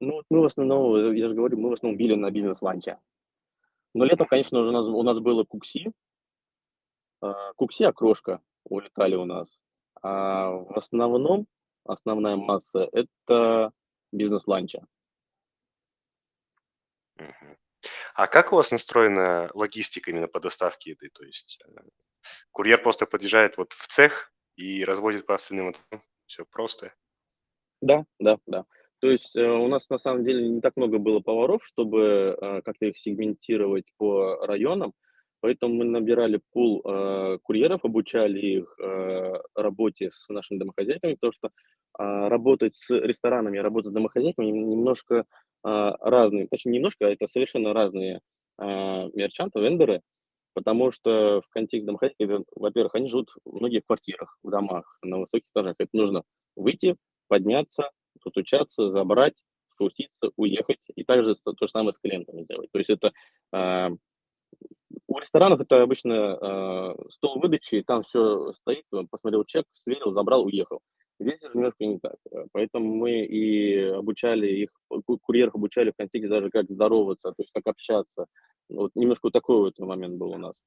Ну, 0.00 0.12
вот 0.12 0.24
мы 0.28 0.40
в 0.40 0.44
основном, 0.44 1.14
я 1.14 1.28
же 1.28 1.34
говорю, 1.34 1.58
мы 1.58 1.70
в 1.70 1.72
основном 1.72 1.96
били 1.96 2.14
на 2.14 2.30
бизнес-ланче. 2.30 2.98
Но 3.94 4.04
летом, 4.04 4.26
конечно, 4.26 4.60
уже 4.60 4.68
у 4.68 4.72
нас, 4.72 4.86
у 4.86 5.02
нас 5.02 5.18
было 5.20 5.44
кукси. 5.44 5.90
а, 7.22 7.52
Кукси, 7.54 7.84
окрошка 7.84 8.42
улетали 8.64 9.14
у 9.14 9.24
нас. 9.24 9.58
А 10.02 10.50
в 10.50 10.76
основном, 10.76 11.46
основная 11.84 12.36
масса– 12.36 12.88
это 12.92 13.72
бизнес-ланча. 14.12 14.86
А 18.14 18.26
как 18.26 18.52
у 18.52 18.56
вас 18.56 18.70
настроена 18.70 19.50
логистика 19.54 20.10
именно 20.10 20.28
по 20.28 20.40
доставке 20.40 20.90
еды? 20.90 21.08
То 21.10 21.24
есть 21.24 21.58
э, 21.66 21.80
курьер 22.50 22.82
просто 22.82 23.06
подъезжает 23.06 23.56
вот 23.56 23.72
в 23.72 23.86
цех 23.86 24.32
и 24.56 24.84
развозит 24.84 25.26
по 25.26 25.34
остальным 25.34 25.74
все 26.26 26.44
просто. 26.44 26.92
Да, 27.80 28.04
да, 28.18 28.38
да. 28.46 28.66
То 29.00 29.10
есть 29.10 29.36
э, 29.36 29.46
у 29.46 29.68
нас 29.68 29.88
на 29.90 29.98
самом 29.98 30.24
деле 30.24 30.48
не 30.48 30.60
так 30.60 30.76
много 30.76 30.98
было 30.98 31.20
поваров, 31.20 31.64
чтобы 31.64 32.36
э, 32.40 32.62
как-то 32.62 32.86
их 32.86 32.98
сегментировать 32.98 33.84
по 33.98 34.46
районам. 34.46 34.92
Поэтому 35.40 35.74
мы 35.74 35.84
набирали 35.84 36.40
пул 36.52 36.82
э, 36.84 37.38
курьеров, 37.42 37.84
обучали 37.84 38.40
их 38.40 38.76
э, 38.80 39.32
работе 39.54 40.10
с 40.10 40.28
нашими 40.30 40.58
домохозяйками, 40.58 41.14
потому 41.14 41.32
что 41.32 41.48
э, 41.48 42.28
работать 42.28 42.74
с 42.74 42.90
ресторанами, 42.90 43.58
работать 43.58 43.90
с 43.90 43.94
домохозяйками 43.94 44.46
немножко 44.46 45.14
э, 45.16 45.24
разные, 45.62 46.48
точнее 46.48 46.72
немножко, 46.72 47.06
а 47.06 47.10
это 47.10 47.28
совершенно 47.28 47.74
разные 47.74 48.20
э, 48.58 48.64
мерчанты, 48.64 49.60
вендоры, 49.60 50.00
потому 50.54 50.90
что 50.90 51.42
в 51.42 51.48
контексте 51.50 51.86
домохозяйки, 51.86 52.44
во-первых, 52.56 52.94
они 52.94 53.08
живут 53.08 53.28
в 53.44 53.80
квартирах, 53.86 54.38
в 54.42 54.50
домах, 54.50 54.98
на 55.02 55.18
высоких 55.18 55.50
этажах. 55.50 55.76
Это 55.78 55.90
нужно 55.92 56.22
выйти, 56.56 56.96
подняться, 57.28 57.90
постучаться, 58.26 58.90
забрать, 58.90 59.34
спуститься, 59.72 60.30
уехать, 60.36 60.80
и 60.96 61.04
также 61.04 61.34
то 61.34 61.54
же 61.60 61.70
самое 61.70 61.92
с 61.92 61.98
клиентами 61.98 62.42
сделать. 62.42 62.70
То 62.72 62.78
есть 62.78 62.90
это 62.90 63.12
э, 63.52 63.90
у 65.06 65.18
ресторанов 65.18 65.60
это 65.60 65.82
обычно 65.82 66.12
э, 66.12 66.94
стол 67.10 67.38
выдачи, 67.38 67.84
там 67.86 68.02
все 68.02 68.52
стоит, 68.52 68.84
посмотрел 69.10 69.44
чек, 69.44 69.64
сверил, 69.72 70.12
забрал, 70.12 70.44
уехал. 70.44 70.80
Здесь 71.18 71.40
же 71.40 71.50
немножко 71.54 71.84
не 71.84 71.98
так. 71.98 72.16
Поэтому 72.52 72.94
мы 72.94 73.24
и 73.24 73.84
обучали 73.84 74.48
их, 74.48 74.70
курьеров 75.22 75.54
обучали 75.54 75.90
в 75.90 75.96
контексте 75.96 76.28
даже 76.28 76.50
как 76.50 76.70
здороваться, 76.70 77.30
то 77.30 77.36
есть 77.38 77.52
как 77.54 77.66
общаться. 77.66 78.26
Вот 78.68 78.90
немножко 78.94 79.26
вот 79.26 79.32
такой 79.32 79.56
вот 79.58 79.78
момент 79.78 80.16
был 80.16 80.32
у 80.32 80.38
нас. 80.38 80.62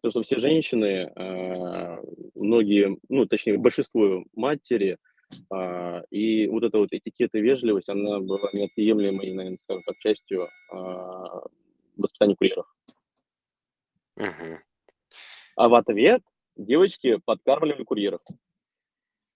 Потому 0.00 0.22
что 0.22 0.22
все 0.22 0.38
женщины, 0.38 1.12
э, 1.14 1.96
многие, 2.34 2.98
ну, 3.08 3.26
точнее, 3.26 3.58
большинство 3.58 4.24
матери, 4.34 4.98
и 6.10 6.46
вот 6.48 6.64
эта 6.64 6.78
вот 6.78 6.92
этикет 6.92 7.34
и 7.34 7.40
вежливость, 7.40 7.88
она 7.88 8.20
была 8.20 8.50
неотъемлемой, 8.52 9.32
наверное, 9.32 9.58
скажем 9.58 9.82
так, 9.84 9.96
частью 9.98 10.44
э, 10.44 10.48
воспитания 11.96 12.36
курьеров. 12.36 12.66
Мгм. 14.16 14.62
А 15.56 15.68
в 15.68 15.74
ответ 15.74 16.22
девочки 16.56 17.18
подкармливали 17.24 17.84
курьеров. 17.84 18.20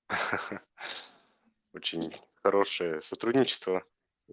Очень 1.72 2.14
хорошее 2.42 3.02
сотрудничество 3.02 3.84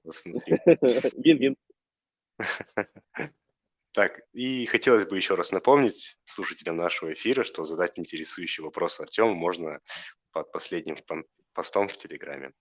Вин-вин. 1.17 1.55
Так, 3.91 4.19
и 4.33 4.65
хотелось 4.65 5.05
бы 5.05 5.15
еще 5.15 5.35
раз 5.35 5.53
напомнить 5.53 6.17
слушателям 6.25 6.75
нашего 6.75 7.13
эфира, 7.13 7.45
что 7.45 7.63
задать 7.63 7.97
интересующий 7.97 8.61
вопрос 8.61 8.99
Артему 8.99 9.33
можно 9.33 9.79
под 10.33 10.51
последним 10.51 10.97
постом 11.55 11.87
в 11.87 11.97
Телеграме. 11.97 12.51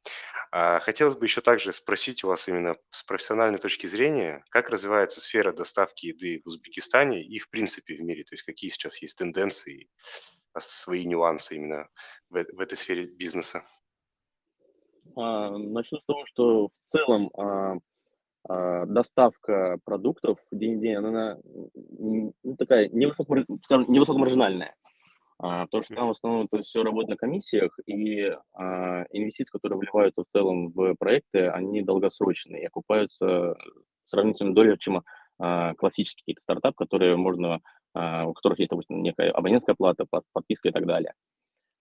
А, 0.50 0.78
хотелось 0.78 1.16
бы 1.16 1.26
еще 1.26 1.42
также 1.42 1.72
спросить 1.74 2.24
у 2.24 2.28
вас 2.28 2.48
именно 2.48 2.76
с 2.90 3.02
профессиональной 3.02 3.58
точки 3.58 3.86
зрения, 3.86 4.42
как 4.48 4.70
развивается 4.70 5.20
сфера 5.20 5.52
доставки 5.52 6.06
еды 6.06 6.40
в 6.42 6.48
Узбекистане 6.48 7.22
и 7.22 7.38
в 7.38 7.50
принципе 7.50 7.96
в 7.96 8.00
мире, 8.00 8.22
то 8.22 8.32
есть 8.34 8.44
какие 8.44 8.70
сейчас 8.70 9.02
есть 9.02 9.18
тенденции, 9.18 9.90
а, 10.54 10.60
свои 10.60 11.04
нюансы 11.04 11.56
именно 11.56 11.88
в, 12.30 12.42
в 12.52 12.60
этой 12.60 12.78
сфере 12.78 13.04
бизнеса. 13.04 13.66
А, 15.16 15.50
начну 15.50 15.98
с 15.98 16.04
того, 16.06 16.24
что 16.26 16.68
в 16.68 16.78
целом 16.84 17.30
доставка 18.46 19.78
продуктов 19.86 20.38
день 20.52 20.76
в 20.76 20.80
день, 20.80 20.96
она 20.96 21.38
ну, 21.72 22.34
такая 22.58 22.90
невысокомаржинальная. 22.90 24.76
А, 25.38 25.64
потому 25.66 25.82
что 25.82 25.94
там 25.94 26.08
в 26.08 26.10
основном 26.10 26.48
это 26.50 26.62
все 26.62 26.82
работает 26.82 27.10
на 27.10 27.16
комиссиях, 27.16 27.78
и 27.86 28.32
а, 28.54 29.04
инвестиции, 29.10 29.50
которые 29.50 29.78
вливаются 29.78 30.22
в 30.22 30.26
целом 30.26 30.70
в 30.70 30.94
проекты, 30.94 31.48
они 31.48 31.82
долгосрочные 31.82 32.62
и 32.62 32.66
окупаются 32.66 33.56
сравнительно 34.04 34.54
дольше, 34.54 34.78
чем 34.78 35.02
а, 35.38 35.74
классические 35.74 36.22
какие-то 36.22 36.42
стартапы, 36.42 36.76
которые 36.84 37.16
можно, 37.16 37.60
а, 37.94 38.26
у 38.26 38.32
которых 38.32 38.58
есть, 38.60 38.70
допустим, 38.70 39.02
некая 39.02 39.30
абонентская 39.30 39.74
плата, 39.74 40.06
подписка 40.32 40.68
и 40.68 40.72
так 40.72 40.86
далее. 40.86 41.14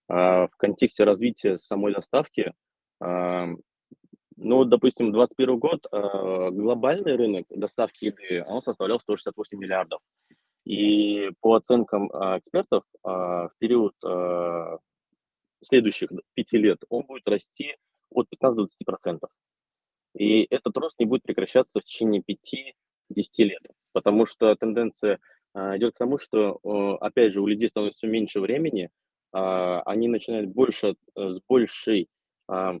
А, 0.08 0.48
в 0.48 0.56
контексте 0.56 1.04
развития 1.04 1.56
самой 1.56 1.94
доставки, 1.94 2.52
а, 3.00 3.48
ну, 4.36 4.64
допустим, 4.64 5.12
2021 5.12 5.58
год 5.58 5.86
а, 5.92 6.50
глобальный 6.50 7.16
рынок 7.16 7.46
доставки 7.50 8.06
еды, 8.06 8.44
он 8.46 8.62
составлял 8.62 8.98
168 9.00 9.58
миллиардов. 9.58 10.00
И 10.64 11.30
по 11.40 11.54
оценкам 11.56 12.10
а, 12.12 12.38
экспертов, 12.38 12.84
а, 13.02 13.48
в 13.48 13.52
период 13.58 13.92
а, 14.02 14.78
следующих 15.62 16.08
пяти 16.34 16.56
лет 16.56 16.82
он 16.88 17.04
будет 17.04 17.28
расти 17.28 17.76
от 18.10 18.28
15 18.30 18.56
до 18.56 18.64
20%. 18.64 19.18
И 20.14 20.44
этот 20.44 20.76
рост 20.76 20.98
не 20.98 21.06
будет 21.06 21.22
прекращаться 21.22 21.80
в 21.80 21.84
течение 21.84 22.22
5-10 22.22 22.74
лет, 23.38 23.66
потому 23.92 24.26
что 24.26 24.54
тенденция 24.54 25.18
идет 25.54 25.94
к 25.94 25.98
тому, 25.98 26.18
что, 26.18 26.60
опять 27.00 27.32
же, 27.32 27.40
у 27.40 27.46
людей 27.46 27.68
становится 27.68 27.98
все 27.98 28.06
меньше 28.08 28.40
времени, 28.40 28.90
они 29.32 30.08
начинают 30.08 30.50
больше, 30.50 30.94
с 31.16 31.40
большей, 31.48 32.08
как 32.46 32.80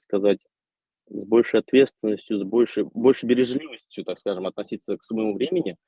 сказать, 0.00 0.38
с 1.08 1.24
большей 1.26 1.60
ответственностью, 1.60 2.38
с 2.38 2.42
большей, 2.42 2.84
большей 2.84 3.26
бережливостью, 3.26 4.04
так 4.04 4.18
скажем, 4.18 4.46
относиться 4.46 4.96
к 4.96 5.04
своему 5.04 5.34
времени– 5.34 5.76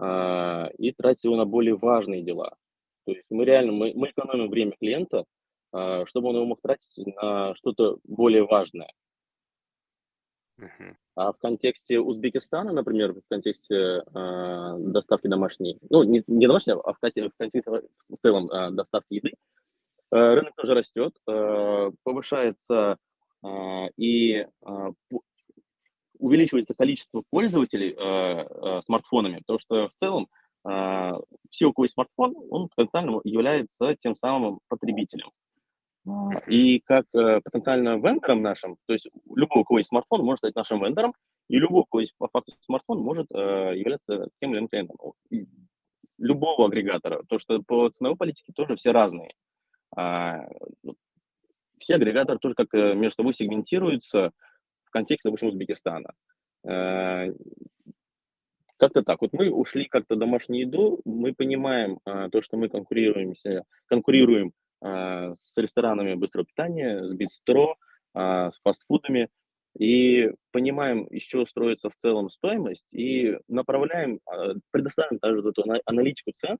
и 0.00 0.92
тратить 0.92 1.24
его 1.24 1.36
на 1.36 1.44
более 1.44 1.76
важные 1.76 2.22
дела. 2.22 2.56
То 3.04 3.12
есть 3.12 3.26
мы 3.30 3.44
реально, 3.44 3.72
мы, 3.72 3.92
мы 3.94 4.08
экономим 4.08 4.48
время 4.48 4.72
клиента, 4.78 5.24
а, 5.72 6.04
чтобы 6.06 6.28
он 6.28 6.36
его 6.36 6.46
мог 6.46 6.60
тратить 6.60 7.06
на 7.16 7.54
что-то 7.54 7.98
более 8.04 8.44
важное. 8.44 8.90
А 11.14 11.32
в 11.32 11.38
контексте 11.38 12.00
Узбекистана, 12.00 12.72
например, 12.72 13.14
в 13.14 13.22
контексте 13.28 13.74
э, 13.74 14.76
доставки 14.78 15.26
домашней, 15.26 15.78
ну, 15.88 16.02
не, 16.02 16.22
не 16.26 16.46
домашней, 16.46 16.74
а 16.74 16.92
в 16.92 16.98
контексте, 16.98 17.30
в, 17.30 17.36
контексте, 17.38 17.70
в 17.70 18.16
целом 18.16 18.50
э, 18.50 18.70
доставки 18.70 19.14
еды, 19.14 19.32
э, 20.12 20.34
рынок 20.34 20.54
тоже 20.56 20.74
растет, 20.74 21.16
э, 21.26 21.90
повышается 22.02 22.98
э, 23.42 23.48
и 23.96 24.34
э, 24.36 24.46
увеличивается 26.30 26.74
количество 26.74 27.24
пользователей 27.28 27.90
э, 27.90 27.96
э, 27.98 28.82
смартфонами, 28.84 29.38
потому 29.38 29.58
что 29.58 29.88
в 29.88 29.94
целом 29.94 30.28
э, 30.64 31.12
все, 31.50 31.66
у 31.66 31.72
кого 31.72 31.86
есть 31.86 31.94
смартфон, 31.94 32.36
он 32.50 32.68
потенциально 32.68 33.20
является 33.24 33.96
тем 33.96 34.14
самым 34.14 34.60
потребителем. 34.68 35.30
И 36.46 36.80
как 36.80 37.06
э, 37.14 37.40
потенциально 37.40 37.96
вендором 37.98 38.42
нашим, 38.42 38.76
то 38.86 38.92
есть 38.92 39.08
любой, 39.34 39.62
у 39.62 39.64
кого 39.64 39.78
есть 39.78 39.88
смартфон, 39.88 40.24
может 40.24 40.38
стать 40.38 40.54
нашим 40.54 40.82
вендором, 40.84 41.14
и 41.48 41.56
любой, 41.58 41.80
у 41.80 41.84
кого 41.84 42.00
есть 42.00 42.14
по 42.16 42.28
факту 42.28 42.52
смартфон, 42.60 43.00
может 43.00 43.26
э, 43.34 43.72
являться 43.76 44.28
тем 44.40 44.52
или 44.52 44.58
иным 44.58 44.68
клиентом. 44.68 44.96
Любого 46.16 46.66
агрегатора, 46.66 47.24
то 47.28 47.40
что 47.40 47.60
по 47.60 47.88
ценовой 47.90 48.16
политике 48.16 48.52
тоже 48.54 48.76
все 48.76 48.92
разные. 48.92 49.32
А, 49.96 50.46
все 51.78 51.96
агрегаторы 51.96 52.38
тоже 52.38 52.54
как-то 52.54 52.94
между 52.94 53.16
собой 53.16 53.34
сегментируются, 53.34 54.32
в 54.90 54.92
контексте, 54.92 55.28
допустим, 55.28 55.48
Узбекистана. 55.48 56.12
Э, 56.68 57.28
как-то 58.76 59.02
так. 59.02 59.20
Вот 59.20 59.32
мы 59.32 59.50
ушли 59.50 59.86
как-то 59.86 60.16
домашнюю 60.16 60.62
еду, 60.62 61.00
мы 61.04 61.34
понимаем 61.34 62.00
а, 62.06 62.30
то, 62.30 62.40
что 62.40 62.56
мы 62.56 62.70
конкурируем, 62.70 63.34
конкурируем 63.86 64.52
а, 64.80 65.34
с 65.34 65.54
ресторанами 65.58 66.14
быстрого 66.14 66.46
питания, 66.46 67.06
с 67.06 67.12
бистро, 67.12 67.76
с 68.14 68.58
фастфудами, 68.64 69.28
и 69.78 70.32
понимаем, 70.50 71.04
из 71.04 71.22
чего 71.22 71.44
строится 71.46 71.90
в 71.90 71.96
целом 71.96 72.28
стоимость, 72.30 72.92
и 72.92 73.38
направляем, 73.46 74.18
предоставим 74.72 75.20
также 75.20 75.48
эту 75.48 75.62
аналитику 75.84 76.32
цен 76.32 76.58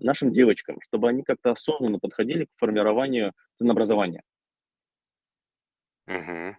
нашим 0.00 0.32
девочкам, 0.32 0.80
чтобы 0.80 1.08
они 1.08 1.22
как-то 1.22 1.52
осознанно 1.52 2.00
подходили 2.00 2.46
к 2.46 2.48
формированию 2.56 3.32
ценообразования. 3.56 4.22
Угу. 6.08 6.56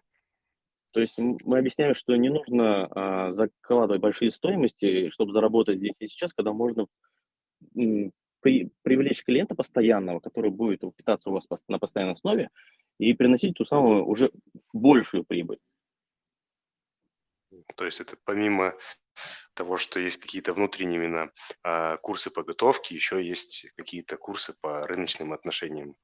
То 0.91 0.99
есть 0.99 1.17
мы 1.17 1.57
объясняем, 1.57 1.95
что 1.95 2.15
не 2.15 2.29
нужно 2.29 2.87
а, 2.91 3.31
закладывать 3.31 4.01
большие 4.01 4.29
стоимости, 4.29 5.09
чтобы 5.09 5.31
заработать 5.31 5.77
здесь 5.77 5.95
и 5.99 6.07
сейчас, 6.07 6.33
когда 6.33 6.51
можно 6.51 6.87
при, 7.73 8.71
привлечь 8.81 9.23
клиента 9.23 9.55
постоянного, 9.55 10.19
который 10.19 10.51
будет 10.51 10.81
питаться 10.95 11.29
у 11.29 11.33
вас 11.33 11.47
на 11.67 11.79
постоянной 11.79 12.13
основе 12.13 12.49
и 12.97 13.13
приносить 13.13 13.55
ту 13.55 13.65
самую 13.65 14.05
уже 14.05 14.29
большую 14.73 15.23
прибыль. 15.23 15.59
То 17.75 17.85
есть 17.85 17.99
это 17.99 18.17
помимо 18.23 18.73
того, 19.53 19.77
что 19.77 19.99
есть 19.99 20.17
какие-то 20.17 20.53
внутренние 20.53 20.97
именно 20.97 21.31
а, 21.63 21.97
курсы 21.97 22.29
подготовки, 22.29 22.93
еще 22.93 23.23
есть 23.23 23.67
какие-то 23.75 24.17
курсы 24.17 24.55
по 24.61 24.83
рыночным 24.87 25.33
отношениям. 25.33 25.95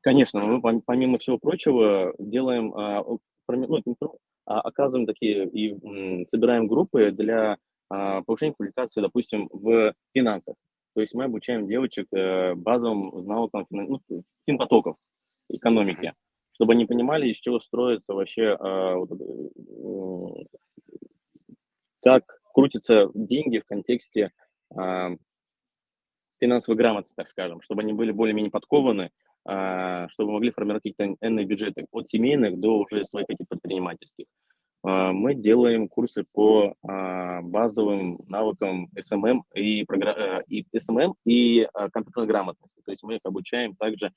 Конечно, 0.00 0.40
мы 0.40 0.82
помимо 0.82 1.18
всего 1.18 1.38
прочего 1.38 2.14
делаем 2.18 2.74
а, 2.74 3.04
ну, 3.48 4.18
а, 4.46 4.60
оказываем 4.60 5.06
такие 5.06 5.48
и 5.48 6.24
собираем 6.26 6.66
группы 6.66 7.10
для 7.10 7.58
а, 7.88 8.22
повышения 8.22 8.54
квалификации, 8.54 9.00
допустим, 9.00 9.48
в 9.52 9.94
финансах. 10.14 10.56
То 10.94 11.00
есть 11.00 11.14
мы 11.14 11.24
обучаем 11.24 11.66
девочек 11.66 12.06
э, 12.12 12.54
базовым 12.54 13.26
навыкам 13.26 13.66
ну, 13.70 14.00
финпотоков, 14.46 14.96
экономики, 15.48 16.12
чтобы 16.52 16.74
они 16.74 16.86
понимали, 16.86 17.28
из 17.28 17.38
чего 17.38 17.58
строится 17.58 18.14
вообще, 18.14 18.56
вот, 18.60 19.10
э, 19.10 20.44
как 22.00 22.40
крутятся 22.54 23.10
деньги 23.14 23.58
в 23.58 23.64
контексте 23.64 24.30
а, 24.74 25.10
финансовой 26.40 26.76
грамотности, 26.76 27.16
так 27.16 27.28
скажем, 27.28 27.60
чтобы 27.60 27.82
они 27.82 27.92
были 27.92 28.12
более-менее 28.12 28.50
подкованы, 28.50 29.04
а, 29.04 29.10
чтобы 29.46 30.32
могли 30.32 30.50
формировать 30.50 30.82
какие-то 30.82 31.16
энные 31.20 31.44
бюджеты 31.44 31.86
от 31.92 32.08
семейных 32.08 32.58
до 32.58 32.78
уже 32.78 33.04
своих 33.04 33.26
каких-то 33.26 33.56
предпринимательских. 33.56 34.26
А, 34.84 35.12
мы 35.12 35.34
делаем 35.34 35.88
курсы 35.88 36.24
по 36.32 36.74
а, 36.82 37.40
базовым 37.40 38.20
навыкам 38.28 38.90
SMM 38.94 39.40
и, 39.54 39.82
э, 39.82 40.42
и, 40.48 40.66
SMM 40.76 41.14
и 41.24 41.66
компьютерной 41.92 42.28
грамотности. 42.28 42.82
То 42.84 42.90
есть 42.90 43.02
мы 43.02 43.16
их 43.16 43.20
обучаем 43.24 43.74
также 43.76 44.12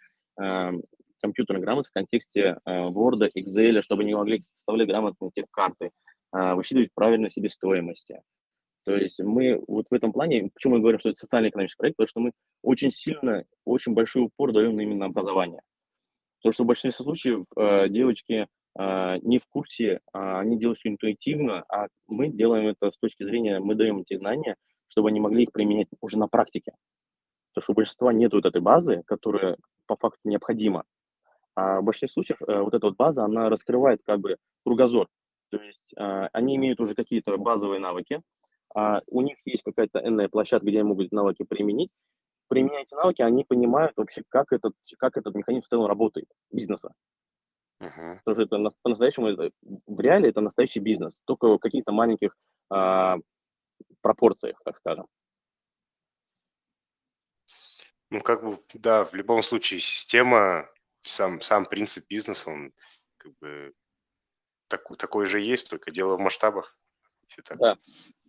компьютерной 1.19 1.61
грамотности 1.61 1.89
в 1.89 1.93
контексте 1.93 2.57
Word, 2.67 3.31
Excel, 3.35 3.81
чтобы 3.81 4.03
они 4.03 4.13
могли 4.13 4.43
составлять 4.53 4.87
грамотные 4.87 5.31
тех 5.31 5.45
карты, 5.49 5.89
высчитывать 6.31 6.91
правильно 6.93 7.27
себестоимости. 7.27 8.21
То 8.88 8.95
есть 8.95 9.21
мы 9.21 9.62
вот 9.67 9.88
в 9.89 9.93
этом 9.93 10.13
плане, 10.13 10.50
почему 10.54 10.76
мы 10.76 10.80
говорим, 10.80 11.02
что 11.02 11.10
это 11.10 11.19
социальный 11.19 11.50
экономический 11.50 11.78
проект, 11.78 11.97
потому 11.97 12.08
что 12.08 12.19
мы 12.21 12.32
очень 12.62 12.89
сильно, 12.89 13.43
очень 13.65 13.93
большой 13.93 14.23
упор 14.23 14.54
даем 14.54 14.80
именно 14.80 15.08
образование. 15.08 15.60
Потому 16.38 16.54
что 16.54 16.63
в 16.63 16.67
большинстве 16.67 17.04
случаев 17.04 17.43
э, 17.58 17.89
девочки 17.89 18.47
э, 18.80 19.17
не 19.23 19.39
в 19.39 19.47
курсе, 19.50 20.00
а 20.13 20.39
они 20.39 20.58
делают 20.58 20.80
все 20.80 20.88
интуитивно, 20.88 21.65
а 21.67 21.88
мы 22.08 22.30
делаем 22.30 22.67
это 22.67 22.89
с 22.89 22.97
точки 22.97 23.26
зрения, 23.26 23.60
мы 23.60 23.76
даем 23.76 24.00
эти 24.00 24.15
знания, 24.15 24.56
чтобы 24.88 25.10
они 25.10 25.19
могли 25.19 25.43
их 25.43 25.52
применять 25.52 25.89
уже 26.00 26.17
на 26.17 26.30
практике. 26.30 26.71
Потому 27.54 27.63
что 27.63 27.71
у 27.73 27.76
большинства 27.76 28.13
нет 28.13 28.32
вот 28.32 28.45
этой 28.45 28.62
базы, 28.62 29.04
которая 29.06 29.58
по 29.86 29.97
факту 29.97 30.21
необходима. 30.30 30.86
А 31.56 31.82
в 31.82 31.84
большинстве 31.84 32.08
случаев 32.08 32.41
э, 32.47 32.62
вот 32.62 32.73
эта 32.73 32.88
вот 32.88 32.95
база, 32.95 33.26
она 33.26 33.50
раскрывает 33.50 34.00
как 34.06 34.21
бы 34.21 34.38
кругозор. 34.63 35.10
То 35.50 35.58
есть 35.62 35.93
э, 35.97 36.30
они 36.32 36.56
имеют 36.56 36.80
уже 36.80 36.95
какие-то 36.95 37.36
базовые 37.36 37.82
навыки, 37.82 38.21
а 38.75 39.01
у 39.08 39.21
них 39.21 39.38
есть 39.45 39.63
какая-то 39.63 39.99
энная 39.99 40.30
площадка, 40.30 40.67
где 40.67 40.80
они 40.80 40.89
могут 40.89 41.12
навыки 41.12 41.43
применить. 41.43 41.91
Применяя 42.47 42.84
эти 42.84 42.93
навыки, 42.93 43.21
они 43.21 43.43
понимают 43.43 43.93
вообще, 43.97 44.23
как 44.30 44.51
этот, 44.51 44.73
как 44.97 45.17
этот 45.17 45.36
механизм 45.36 45.65
в 45.65 45.69
целом 45.69 45.88
работает, 45.88 46.27
бизнеса. 46.51 46.93
Uh-huh. 47.82 48.17
Потому 48.23 48.36
что 48.36 48.41
это 48.43 48.58
на, 48.58 48.69
по-настоящему, 48.82 49.27
это, 49.27 49.51
в 49.86 49.99
реале 49.99 50.30
это 50.30 50.41
настоящий 50.41 50.80
бизнес, 50.80 51.21
только 51.25 51.47
в 51.47 51.60
каких-то 51.60 51.91
маленьких 51.91 52.36
а, 52.69 53.17
пропорциях, 54.01 54.60
так 54.63 54.77
скажем. 54.77 55.08
Ну, 58.10 58.21
как 58.21 58.43
бы, 58.43 58.63
да, 58.73 59.03
в 59.03 59.13
любом 59.13 59.43
случае 59.43 59.82
система, 59.82 60.69
сам, 61.01 61.41
сам 61.41 61.65
принцип 61.65 62.08
бизнеса, 62.08 62.49
он 62.49 62.73
как 63.17 63.34
бы 63.41 63.73
так, 64.69 64.84
такой 64.97 65.25
же 65.25 65.41
есть, 65.41 65.69
только 65.69 65.91
дело 65.91 66.15
в 66.15 66.19
масштабах. 66.19 66.80
Если 67.27 67.41
так. 67.41 67.58
Да 67.60 67.77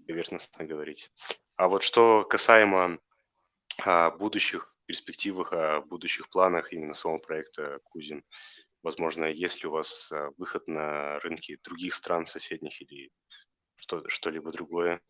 поверхностно 0.09 0.65
говорить. 0.65 1.11
А 1.57 1.69
вот 1.69 1.83
что 1.83 2.25
касаемо 2.25 2.99
а, 3.85 4.11
будущих 4.11 4.75
перспективах, 4.87 5.53
о 5.53 5.83
будущих 5.83 6.31
планах 6.31 6.73
именно 6.73 6.95
самого 6.95 7.19
проекта 7.19 7.79
Кузин, 7.85 8.25
возможно, 8.83 9.27
есть 9.27 9.63
ли 9.63 9.69
у 9.69 9.73
вас 9.73 10.11
а, 10.11 10.31
выход 10.39 10.67
на 10.67 11.19
рынки 11.21 11.59
других 11.63 11.95
стран 11.95 12.27
соседних 12.27 12.81
или 12.81 13.11
что, 13.77 14.03
что-либо 14.09 14.51
другое? 14.51 15.01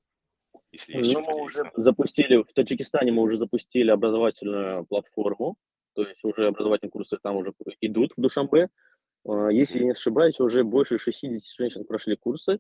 Если 0.73 0.97
есть 0.97 1.13
ну, 1.13 1.21
мы 1.21 1.45
уже 1.45 1.71
запустили, 1.77 2.43
в 2.43 2.53
Таджикистане 2.53 3.13
мы 3.13 3.23
уже 3.23 3.39
запустили 3.39 3.91
образовательную 3.91 4.85
платформу, 4.85 5.57
то 5.95 6.03
есть 6.03 6.25
уже 6.25 6.49
образовательные 6.49 6.91
курсы 6.91 7.19
там 7.19 7.37
уже 7.37 7.55
идут 7.81 8.13
в 8.17 8.21
Душамбе. 8.21 8.69
А, 9.25 9.49
если 9.49 9.79
я 9.79 9.85
не 9.85 9.91
ошибаюсь, 9.93 10.41
уже 10.41 10.65
больше 10.65 10.99
60 10.99 11.41
женщин 11.57 11.85
прошли 11.85 12.17
курсы, 12.17 12.59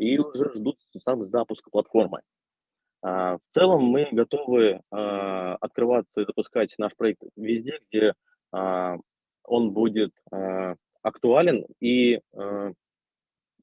и 0.00 0.18
уже 0.18 0.50
ждут 0.54 0.78
сам 0.96 1.24
запуск 1.24 1.70
платформы. 1.70 2.22
А, 3.02 3.36
в 3.36 3.40
целом 3.50 3.82
мы 3.82 4.08
готовы 4.10 4.80
а, 4.90 5.56
открываться 5.56 6.22
и 6.22 6.24
запускать 6.24 6.74
наш 6.78 6.96
проект 6.96 7.22
везде, 7.36 7.80
где 7.88 8.14
а, 8.50 8.96
он 9.44 9.72
будет 9.72 10.12
актуален 11.02 11.66
и 11.80 12.20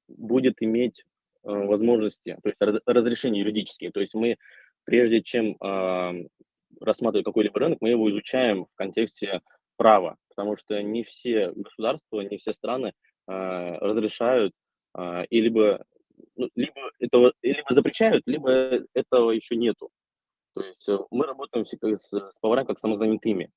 будет 0.07 0.61
иметь 0.61 1.05
возможности, 1.43 2.37
то 2.41 2.49
есть 2.49 2.81
разрешения 2.85 3.41
юридические. 3.41 3.91
То 3.91 4.01
есть 4.01 4.15
мы, 4.15 4.37
прежде 4.83 5.21
чем 5.21 5.55
рассматривать 6.81 7.25
какой-либо 7.25 7.59
рынок, 7.59 7.77
мы 7.79 7.89
его 7.89 8.09
изучаем 8.09 8.65
в 8.65 8.75
контексте 8.75 9.41
права, 9.77 10.17
потому 10.29 10.57
что 10.57 10.81
не 10.81 11.03
все 11.03 11.51
государства, 11.51 12.21
не 12.21 12.37
все 12.37 12.53
страны 12.53 12.93
разрешают 13.27 14.53
и 15.29 15.39
либо 15.39 15.85
ну, 16.37 16.49
либо 16.55 16.91
этого 16.99 17.33
либо 17.41 17.73
запрещают, 17.73 18.23
либо 18.25 18.49
этого 18.93 19.31
еще 19.31 19.55
нету. 19.55 19.89
То 20.53 20.63
есть 20.63 20.87
э, 20.87 20.97
мы 21.11 21.25
работаем 21.25 21.65
всегда 21.65 21.95
с, 21.97 22.09
с 22.09 22.33
поварами 22.39 22.67
как 22.67 22.79
самозанятыми. 22.79 23.51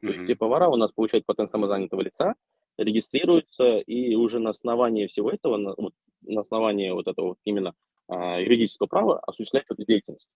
То 0.00 0.08
есть 0.08 0.26
те 0.26 0.36
повара 0.36 0.68
у 0.68 0.76
нас 0.76 0.92
получают 0.92 1.26
патент 1.26 1.50
самозанятого 1.50 2.02
лица, 2.02 2.34
регистрируются, 2.76 3.78
и 3.78 4.14
уже 4.14 4.38
на 4.38 4.50
основании 4.50 5.06
всего 5.06 5.30
этого, 5.30 5.56
на, 5.56 5.74
вот, 5.76 5.94
на 6.22 6.42
основании 6.42 6.90
вот 6.90 7.08
этого 7.08 7.28
вот 7.28 7.38
именно 7.44 7.74
а, 8.08 8.38
юридического 8.38 8.86
права 8.86 9.20
осуществляют 9.20 9.70
эту 9.70 9.84
деятельность. 9.84 10.30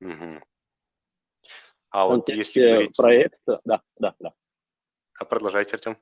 Угу. 0.00 0.40
А 1.90 2.06
вот 2.06 2.28
если 2.28 2.60
говорить... 2.60 2.96
проекта, 2.96 3.60
да, 3.64 3.82
да, 3.98 4.14
да. 4.20 4.32
А 5.18 5.24
продолжайте, 5.24 5.74
Артем 5.74 5.98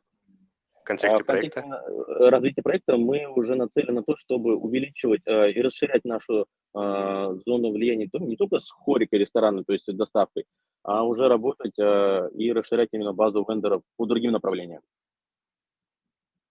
контексте 0.86 1.22
в 1.22 1.26
контексте 1.26 1.62
проекта? 1.62 1.84
Э, 2.20 2.28
развития 2.30 2.62
проекта 2.62 2.96
мы 2.96 3.26
уже 3.26 3.54
нацелены 3.54 3.92
на 3.92 4.02
то, 4.02 4.16
чтобы 4.16 4.56
увеличивать 4.56 5.22
э, 5.26 5.52
и 5.52 5.60
расширять 5.60 6.04
нашу 6.04 6.46
э, 6.74 7.34
зону 7.46 7.72
влияния 7.72 8.08
не 8.20 8.36
только 8.36 8.60
с 8.60 8.70
хорикой 8.70 9.18
ресторана, 9.18 9.64
то 9.64 9.72
есть 9.72 9.94
доставкой, 9.94 10.44
а 10.82 11.04
уже 11.04 11.28
работать 11.28 11.78
э, 11.78 12.28
и 12.34 12.52
расширять 12.52 12.90
именно 12.92 13.12
базу 13.12 13.44
вендоров 13.48 13.82
по 13.96 14.06
другим 14.06 14.32
направлениям. 14.32 14.82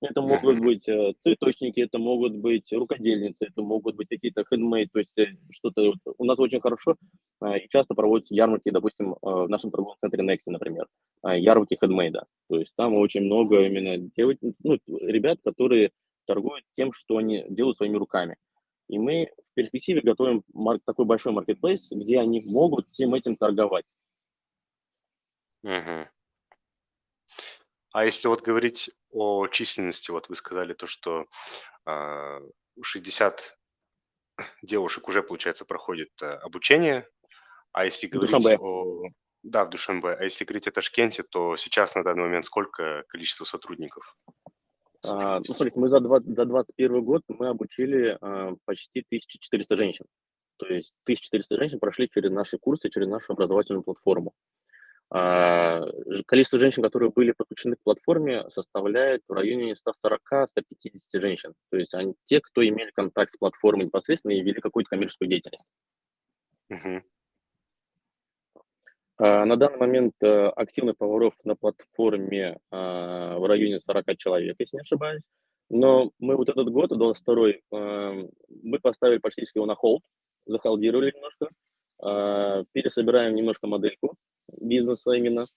Это 0.10 0.22
могут 0.22 0.60
быть 0.60 0.88
э, 0.88 1.14
цветочники, 1.20 1.80
это 1.80 1.98
могут 1.98 2.36
быть 2.36 2.72
рукодельницы, 2.72 3.46
это 3.46 3.62
могут 3.62 3.96
быть 3.96 4.08
какие-то 4.08 4.44
хендмейд, 4.44 4.92
то 4.92 5.00
есть 5.00 5.18
э, 5.18 5.36
что-то... 5.50 5.94
У 6.18 6.26
нас 6.26 6.40
очень 6.40 6.62
хорошо 6.62 6.96
э, 7.42 7.60
и 7.60 7.70
часто 7.70 7.96
проводятся 7.96 8.36
ярмарки, 8.36 8.70
допустим, 8.70 9.16
в 9.22 9.48
нашем 9.48 9.72
торговом 9.72 9.98
центре 10.00 10.24
Nexi, 10.24 10.52
например, 10.52 10.88
ярмарки 11.24 11.78
хендмейда. 11.80 12.26
То 12.50 12.60
есть 12.60 12.74
там 12.76 12.94
очень 12.96 13.22
много 13.22 13.66
именно 13.66 13.98
девочек, 14.16 14.56
ну, 14.64 14.78
ребят, 15.02 15.40
которые 15.44 15.92
торгуют 16.26 16.64
тем, 16.76 16.92
что 16.92 17.18
они 17.18 17.46
делают 17.50 17.78
своими 17.78 17.98
руками. 17.98 18.38
И 18.88 19.00
мы 19.00 19.32
в 19.52 19.54
перспективе 19.56 20.02
готовим 20.02 20.44
такой 20.86 21.06
большой 21.06 21.34
маркетплейс, 21.34 21.88
где 21.92 22.20
они 22.20 22.42
могут 22.42 22.90
всем 22.90 23.16
этим 23.16 23.36
торговать. 23.36 23.86
Угу. 25.64 26.08
А 27.96 28.04
если 28.04 28.28
вот 28.28 28.42
говорить 28.42 28.92
о 29.10 29.48
численности, 29.48 30.12
вот 30.12 30.28
вы 30.28 30.36
сказали 30.36 30.74
то, 30.74 30.86
что 30.86 31.28
а, 31.86 32.42
60 32.82 33.58
девушек 34.64 35.08
уже, 35.08 35.24
получается, 35.24 35.64
проходит 35.64 36.10
а, 36.22 36.34
обучение, 36.40 37.08
а 37.72 37.86
если 37.86 38.08
говорить 38.08 38.36
Душанбе. 38.36 38.58
о... 38.60 39.04
Да, 39.44 39.64
в 39.64 39.70
Душанбе. 39.70 40.10
А 40.10 40.26
если 40.26 40.44
говорить 40.44 40.68
о 40.68 40.74
Ташкенте, 40.74 41.24
то 41.24 41.56
сейчас 41.56 41.96
на 41.96 42.04
данный 42.04 42.24
момент 42.24 42.44
сколько 42.44 43.06
количество 43.08 43.46
сотрудников? 43.46 44.18
А, 45.06 45.40
ну, 45.40 45.46
смотрите, 45.46 45.80
мы 45.80 45.88
за, 45.88 46.02
20, 46.02 46.36
за 46.36 46.44
21 46.44 47.02
год 47.02 47.22
мы 47.30 47.48
обучили 47.48 48.18
а, 48.20 48.56
почти 48.66 49.06
1400 49.08 49.78
женщин. 49.78 50.06
То 50.60 50.66
есть 50.68 50.96
1400 51.04 51.56
женщин 51.56 51.80
прошли 51.80 52.10
через 52.14 52.30
наши 52.30 52.58
курсы, 52.58 52.90
через 52.90 53.08
нашу 53.08 53.32
образовательную 53.32 53.84
платформу. 53.84 54.34
А, 55.12 55.82
количество 56.26 56.58
женщин, 56.60 56.82
которые 56.82 57.12
были 57.12 57.32
подключены 57.32 57.76
к 57.76 57.84
платформе, 57.84 58.50
составляет 58.50 59.22
в 59.28 59.34
районе 59.34 59.74
140-150 59.74 61.22
женщин. 61.22 61.54
То 61.70 61.78
есть 61.78 61.94
они 61.94 62.16
те, 62.26 62.42
кто 62.42 62.68
имели 62.68 62.92
контакт 62.92 63.32
с 63.32 63.38
платформой 63.38 63.86
непосредственно 63.86 64.34
и 64.34 64.42
вели 64.42 64.60
какую-то 64.60 64.90
коммерческую 64.90 65.30
деятельность. 65.30 65.66
Uh-huh. 66.72 67.02
На 69.18 69.56
данный 69.56 69.78
момент 69.78 70.14
э, 70.22 70.48
активных 70.50 70.98
поваров 70.98 71.36
на 71.46 71.56
платформе 71.56 72.60
а, 72.70 73.38
в 73.38 73.46
районе 73.46 73.80
40 73.80 74.18
человек, 74.18 74.58
если 74.60 74.76
не 74.76 74.82
ошибаюсь. 74.82 75.22
Но 75.70 76.12
мы 76.20 76.36
вот 76.36 76.50
этот 76.50 76.70
год, 76.70 76.90
22 76.90 77.50
эм, 77.72 78.30
мы 78.62 78.80
поставили 78.80 79.20
практически 79.20 79.58
его 79.58 79.66
на 79.66 79.76
холд, 79.76 80.04
захолдировали 80.46 81.14
немножко, 81.16 82.66
пересобираем 82.74 83.34
немножко 83.34 83.66
модельку, 83.66 84.16
бизнеса 84.52 85.12
именно, 85.12 85.48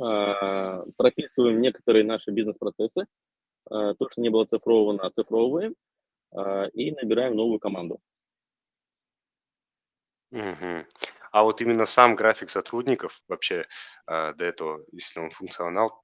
а, 0.00 0.84
прописываем 0.96 1.60
некоторые 1.60 2.04
наши 2.04 2.30
бизнес-процессы, 2.30 3.06
а, 3.70 3.94
то, 3.94 4.08
что 4.10 4.20
не 4.20 4.30
было 4.30 4.44
цифровано, 4.44 5.02
оцифровываем 5.02 5.74
а, 6.32 6.66
и 6.66 6.92
набираем 6.92 7.34
новую 7.34 7.58
команду. 7.58 8.00
Угу. 10.30 10.86
А 11.32 11.42
вот 11.42 11.60
именно 11.60 11.86
сам 11.86 12.16
график 12.16 12.50
сотрудников 12.50 13.22
вообще 13.28 13.66
до 14.06 14.34
этого, 14.38 14.84
если 14.92 15.20
он 15.20 15.30
функционал, 15.30 16.02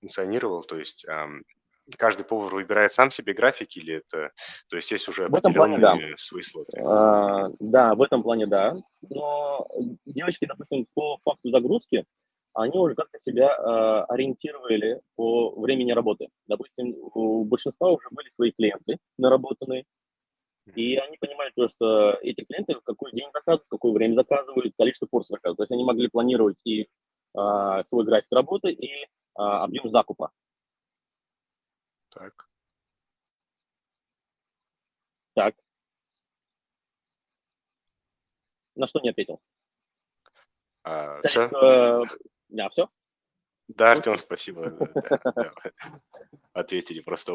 функционировал, 0.00 0.62
то 0.62 0.76
есть 0.76 1.06
каждый 1.96 2.24
повар 2.24 2.54
выбирает 2.54 2.92
сам 2.92 3.10
себе 3.10 3.32
график 3.32 3.76
или 3.76 3.96
это, 3.96 4.32
то 4.68 4.76
есть 4.76 4.90
есть 4.90 5.08
уже 5.08 5.28
В 5.28 5.34
этом 5.34 5.54
плане, 5.54 5.78
да. 5.78 5.96
свои 6.16 6.42
слоты? 6.42 6.80
А, 6.80 7.48
Да, 7.60 7.94
в 7.94 8.02
этом 8.02 8.22
плане 8.22 8.46
да. 8.46 8.74
Но 9.08 9.66
девочки, 10.04 10.46
допустим, 10.46 10.86
по 10.94 11.16
факту 11.24 11.50
загрузки, 11.50 12.04
они 12.54 12.78
уже 12.78 12.94
как-то 12.94 13.18
себя 13.20 13.54
э, 13.56 14.04
ориентировали 14.08 15.00
по 15.16 15.50
времени 15.60 15.92
работы. 15.92 16.28
Допустим, 16.46 16.94
у 17.14 17.44
большинства 17.44 17.90
уже 17.90 18.08
были 18.10 18.28
свои 18.30 18.50
клиенты 18.50 18.98
наработанные, 19.16 19.84
и 20.74 20.96
они 20.96 21.16
понимали 21.18 21.52
то, 21.54 21.68
что 21.68 22.12
эти 22.22 22.44
клиенты 22.44 22.74
в 22.74 22.82
какой 22.82 23.12
день 23.12 23.28
заказывают, 23.32 23.64
в 23.66 23.70
какое 23.70 23.92
время 23.92 24.14
заказывают, 24.14 24.74
количество 24.76 25.06
порций 25.06 25.34
заказывают. 25.34 25.58
То 25.58 25.62
есть 25.62 25.72
они 25.72 25.84
могли 25.84 26.08
планировать 26.08 26.60
и 26.64 26.82
э, 26.82 26.86
свой 27.86 28.04
график 28.04 28.28
работы, 28.32 28.70
и 28.72 28.88
э, 28.88 29.06
объем 29.36 29.88
закупа. 29.90 30.30
Так. 32.18 32.48
Так. 35.34 35.54
На 38.74 38.86
что 38.88 39.00
не 39.00 39.10
ответил? 39.10 39.40
А, 40.82 41.20
всё? 41.22 41.42
есть, 41.42 41.52
э, 41.54 42.02
да, 42.48 42.68
все? 42.70 42.88
Да, 43.68 43.92
Артем, 43.92 44.16
спасибо. 44.16 44.70
Да, 44.70 45.32
да. 45.36 45.52
Ответили, 46.54 47.00
просто 47.00 47.34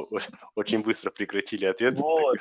очень 0.55 0.83
быстро 0.83 1.11
прекратили 1.11 1.65
ответ. 1.65 1.95
так 1.95 2.03
Вот. 2.03 2.39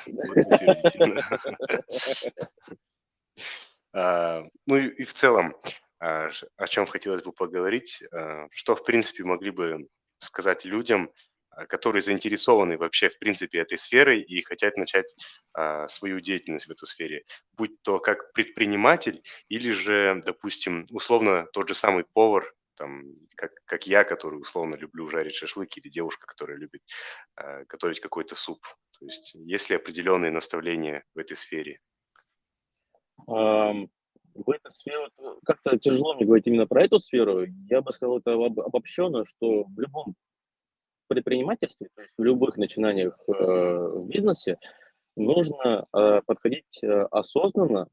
А, 3.93 4.43
Ну 4.65 4.75
и 4.75 4.87
и 4.87 5.03
в 5.03 5.13
целом, 5.13 5.55
а, 5.99 6.29
о 6.57 6.67
чем 6.67 6.87
хотелось 6.87 7.23
бы 7.23 7.31
поговорить, 7.31 8.03
а, 8.11 8.47
что, 8.51 8.75
в 8.75 8.83
принципе, 8.83 9.23
могли 9.23 9.51
бы 9.51 9.87
сказать 10.17 10.65
людям, 10.65 11.11
которые 11.67 12.01
заинтересованы 12.01 12.77
вообще, 12.77 13.09
в 13.09 13.19
принципе, 13.19 13.59
этой 13.59 13.77
сферой 13.77 14.21
и 14.21 14.41
хотят 14.41 14.77
начать 14.77 15.15
а, 15.53 15.87
свою 15.87 16.19
деятельность 16.19 16.67
в 16.67 16.71
этой 16.71 16.85
сфере, 16.85 17.23
будь 17.53 17.81
то 17.83 17.99
как 17.99 18.33
предприниматель 18.33 19.21
или 19.49 19.71
же, 19.71 20.21
допустим, 20.25 20.87
условно 20.89 21.47
тот 21.53 21.67
же 21.67 21.73
самый 21.75 22.05
повар, 22.13 22.51
там, 22.75 23.03
как, 23.35 23.51
как 23.65 23.85
я, 23.85 24.03
который 24.03 24.39
условно 24.39 24.75
люблю 24.75 25.07
жарить 25.09 25.35
шашлык, 25.35 25.77
или 25.77 25.89
девушка, 25.89 26.25
которая 26.25 26.57
любит 26.57 26.81
а, 27.35 27.63
готовить 27.65 27.99
какой-то 27.99 28.35
суп. 28.35 28.59
То 28.99 29.05
есть 29.05 29.33
есть 29.35 29.69
ли 29.69 29.75
определенные 29.75 30.31
наставления 30.31 31.03
в 31.13 31.19
этой 31.19 31.37
сфере? 31.37 31.79
Ам, 33.27 33.89
В 34.33 34.49
этой 34.49 34.71
сфере 34.71 35.09
э, 35.19 35.23
как-то 35.45 35.77
тяжело 35.77 36.15
мне 36.15 36.25
говорить 36.25 36.47
именно 36.47 36.65
про 36.65 36.83
эту 36.83 36.99
сферу. 36.99 37.45
Я 37.69 37.81
бы 37.81 37.93
сказал 37.93 38.19
это 38.19 38.33
об- 38.33 38.59
обобщенно, 38.59 39.23
что 39.23 39.65
в 39.65 39.79
любом 39.79 40.15
предпринимательстве, 41.07 41.89
то 41.95 42.01
есть 42.01 42.13
в 42.17 42.23
любых 42.23 42.57
начинаниях 42.57 43.17
э, 43.27 43.31
в 43.31 44.07
бизнесе, 44.07 44.57
нужно 45.15 45.85
э, 45.93 46.21
подходить 46.25 46.79
э, 46.83 47.07
осознанно 47.11 47.87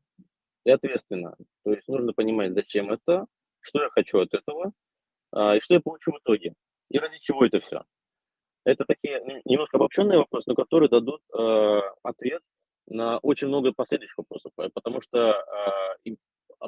и 0.65 0.71
ответственно. 0.71 1.37
То 1.65 1.73
есть 1.73 1.89
нужно 1.89 2.13
понимать, 2.13 2.55
зачем 2.55 2.91
это, 2.91 3.27
что 3.61 3.83
я 3.83 3.91
хочу 3.91 4.21
от 4.21 4.35
этого, 4.35 4.73
а, 5.33 5.57
и 5.57 5.61
что 5.61 5.75
я 5.75 5.81
получу 5.81 6.13
в 6.13 6.19
итоге, 6.19 6.55
и 6.91 6.99
ради 6.99 7.19
чего 7.21 7.45
это 7.45 7.61
все. 7.61 7.85
Это 8.65 8.85
такие 8.85 9.23
немножко 9.45 9.79
обобщенные 9.79 10.19
вопросы, 10.19 10.45
но 10.49 10.55
которые 10.55 10.89
дадут 10.89 11.23
э, 11.33 11.81
ответ 12.03 12.43
на 12.89 13.19
очень 13.19 13.49
много 13.49 13.73
последующих 13.73 14.19
вопросов. 14.19 14.53
Э, 14.59 14.69
Потому 14.75 15.01
что, 15.01 15.35
э, 16.05 16.11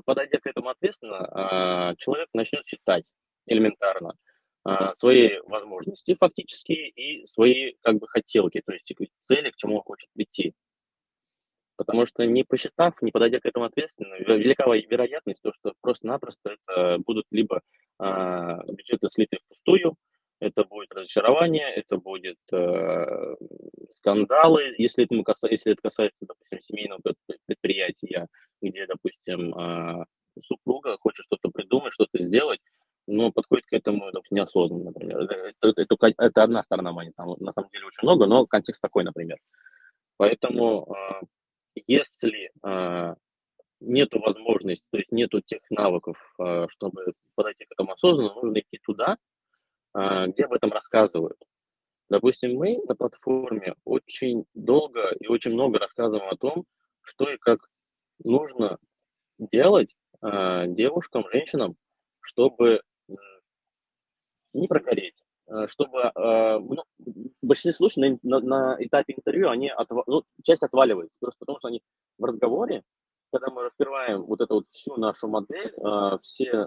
подойдя 0.04 0.38
к 0.38 0.46
этому 0.46 0.70
ответственно, 0.70 1.92
э, 1.92 1.96
человек 1.98 2.28
начнет 2.32 2.66
считать 2.66 3.04
элементарно 3.46 4.14
э, 4.14 4.31
свои 4.98 5.38
возможности 5.46 6.14
фактически 6.14 6.72
и 6.72 7.26
свои 7.26 7.74
как 7.82 7.98
бы 7.98 8.06
хотелки, 8.08 8.62
то 8.64 8.72
есть 8.72 8.90
и 8.90 9.10
цели, 9.20 9.50
к 9.50 9.56
чему 9.56 9.76
он 9.76 9.82
хочет 9.82 10.08
прийти. 10.14 10.54
Потому 11.76 12.06
что 12.06 12.24
не 12.24 12.44
посчитав, 12.44 13.00
не 13.02 13.10
подойдя 13.10 13.40
к 13.40 13.46
этому 13.46 13.64
ответственно, 13.64 14.14
ве- 14.14 14.38
велика 14.38 14.64
вероятность, 14.66 15.42
то, 15.42 15.52
что 15.52 15.72
просто-напросто 15.80 16.56
это 16.66 16.98
будут 16.98 17.26
либо 17.30 17.62
а, 17.98 18.62
бюджеты 18.64 19.08
слиты 19.10 19.38
впустую, 19.44 19.96
это 20.38 20.64
будет 20.64 20.92
разочарование, 20.92 21.72
это 21.72 21.98
будет 21.98 22.38
э, 22.52 23.36
скандалы, 23.90 24.74
если, 24.76 25.04
это, 25.04 25.14
каса- 25.22 25.48
если 25.48 25.72
это 25.72 25.82
касается, 25.82 26.26
допустим, 26.26 26.60
семейного 26.60 27.00
пред- 27.00 27.38
предприятия, 27.46 28.26
где, 28.60 28.86
допустим, 28.86 29.54
а, 29.54 30.04
супруга 30.42 30.96
хочет 30.98 31.26
что-то 31.26 31.48
придумать, 31.50 31.92
что-то 31.92 32.20
сделать, 32.22 32.60
но 33.06 33.32
подходит 33.32 33.66
к 33.66 33.72
этому 33.72 34.10
допустим, 34.12 34.36
неосознанно, 34.36 34.84
например. 34.84 35.20
Это, 35.22 35.34
это- 35.60 35.82
это 35.82 35.96
это 36.18 36.42
одна 36.42 36.62
сторона 36.62 36.92
монеты, 36.92 37.14
там 37.16 37.34
на 37.40 37.52
самом 37.52 37.70
деле 37.70 37.86
очень 37.86 38.02
много, 38.02 38.26
но 38.26 38.46
контекст 38.46 38.80
такой, 38.80 39.04
например. 39.04 39.38
Поэтому 40.16 40.92
а, 40.92 41.20
если 41.86 42.50
а, 42.62 43.16
нету 43.80 44.20
возможности, 44.20 44.86
то 44.90 44.98
есть 44.98 45.10
нету 45.10 45.40
тех 45.40 45.60
навыков, 45.70 46.16
а, 46.38 46.66
чтобы 46.68 47.14
подойти 47.34 47.64
к 47.64 47.72
этому 47.72 47.92
осознанно, 47.92 48.34
нужно 48.34 48.58
идти 48.58 48.78
туда, 48.82 49.16
где 49.94 50.44
об 50.44 50.54
этом 50.54 50.72
рассказывают. 50.72 51.36
Допустим, 52.08 52.54
мы 52.54 52.78
на 52.88 52.94
платформе 52.94 53.74
очень 53.84 54.46
долго 54.54 55.10
и 55.20 55.26
очень 55.26 55.52
много 55.52 55.78
рассказываем 55.78 56.30
о 56.30 56.36
том, 56.36 56.64
что 57.02 57.30
и 57.30 57.36
как 57.36 57.68
нужно 58.24 58.78
делать 59.38 59.94
девушкам, 60.22 61.28
женщинам, 61.30 61.76
чтобы 62.20 62.80
не 64.54 64.68
прогореть, 64.68 65.24
а, 65.46 65.66
чтобы 65.68 66.02
а, 66.02 66.58
ну, 66.58 66.82
в 66.98 67.46
большинстве 67.46 67.72
случаев 67.72 68.18
на, 68.22 68.38
на- 68.40 68.46
на 68.46 68.76
этапе 68.84 69.14
интервью 69.14 69.48
они 69.50 69.70
отва- 69.70 70.04
ну, 70.06 70.22
часть 70.42 70.62
отваливается, 70.62 71.16
просто 71.20 71.38
потому 71.38 71.58
что 71.58 71.68
они 71.68 71.82
в 72.18 72.24
разговоре, 72.24 72.82
когда 73.32 73.50
мы 73.50 73.62
раскрываем 73.64 74.22
вот 74.24 74.40
эту 74.40 74.54
вот 74.56 74.68
всю 74.68 74.96
нашу 74.96 75.28
модель, 75.28 75.74
а, 75.82 76.18
все 76.18 76.66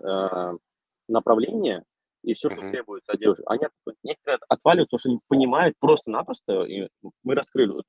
направления 1.08 1.84
и 2.24 2.34
все, 2.34 2.50
что 2.50 2.62
требуется 2.72 3.12
от 3.12 3.20
девушек, 3.20 3.44
они 3.48 3.66
от- 3.66 3.96
некоторые 4.04 4.40
отваливаются, 4.50 4.90
потому 4.98 5.00
что 5.00 5.10
не 5.12 5.20
понимают 5.28 5.78
просто-напросто, 5.80 6.64
и 6.64 6.90
мы 7.24 7.36
раскрыли, 7.36 7.72
вот, 7.72 7.86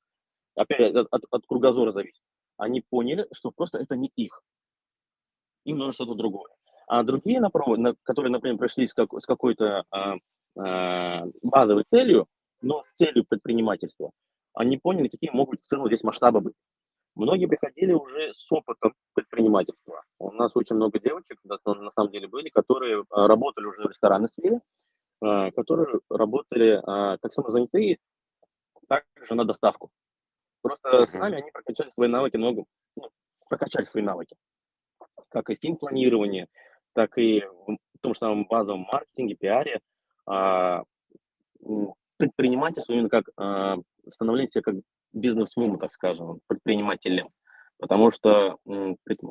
опять 0.54 0.94
от, 0.94 1.08
от- 1.10 1.24
от 1.30 1.46
кругозора 1.46 1.92
зависит, 1.92 2.20
они 2.58 2.82
поняли, 2.90 3.26
что 3.32 3.50
просто 3.50 3.78
это 3.78 3.96
не 3.96 4.12
их, 4.16 4.42
им 5.64 5.78
нужно 5.78 5.92
что-то 5.94 6.14
другое. 6.14 6.52
А 6.86 7.02
другие, 7.02 7.40
которые, 8.02 8.30
например, 8.30 8.58
пришли 8.58 8.86
с, 8.86 8.94
как- 8.94 9.12
с 9.20 9.26
какой-то 9.26 9.84
а, 9.90 10.14
а, 10.56 11.24
базовой 11.42 11.84
целью, 11.84 12.26
но 12.60 12.82
с 12.82 12.86
целью 12.94 13.24
предпринимательства, 13.24 14.10
они 14.54 14.78
поняли, 14.78 15.08
какие 15.08 15.30
могут 15.30 15.60
в 15.60 15.64
целом 15.66 15.88
здесь 15.88 16.04
масштабы 16.04 16.40
быть. 16.40 16.54
Многие 17.14 17.46
приходили 17.46 17.92
уже 17.92 18.32
с 18.34 18.50
опытом 18.52 18.94
предпринимательства. 19.14 20.04
У 20.18 20.30
нас 20.32 20.52
очень 20.54 20.76
много 20.76 20.98
девочек, 21.00 21.38
на, 21.44 21.58
самом- 21.58 22.10
деле, 22.10 22.28
были, 22.28 22.50
которые 22.50 23.04
а, 23.10 23.26
работали 23.26 23.66
уже 23.66 23.82
в 23.82 23.90
ресторанной 23.90 24.28
сфере, 24.28 24.60
которые 25.18 26.00
работали 26.10 26.78
как 26.84 27.32
самозанятые, 27.32 27.96
также 28.86 29.34
на 29.34 29.46
доставку. 29.46 29.90
Просто 30.60 31.06
с 31.06 31.12
нами 31.14 31.38
они 31.38 31.50
прокачали 31.50 31.90
свои 31.92 32.06
навыки 32.06 32.36
много, 32.36 32.66
ну, 32.96 33.08
прокачали 33.48 33.86
свои 33.86 34.02
навыки 34.02 34.36
как 35.36 35.50
и 35.50 35.56
финпланирование, 35.56 36.48
так 36.96 37.18
и 37.18 37.44
в 37.66 37.76
том 38.00 38.14
же 38.14 38.18
самом 38.18 38.46
базовом 38.46 38.86
маркетинге, 38.90 39.34
пиаре, 39.34 39.80
а, 40.26 40.82
предпринимательство 42.16 42.94
именно 42.94 43.10
как 43.10 43.28
а, 43.36 43.76
становление 44.08 44.48
себя 44.48 44.62
как 44.62 44.76
бизнес-вумен, 45.12 45.78
так 45.78 45.92
скажем, 45.92 46.40
предпринимателем. 46.46 47.28
Потому 47.78 48.10
что 48.10 48.56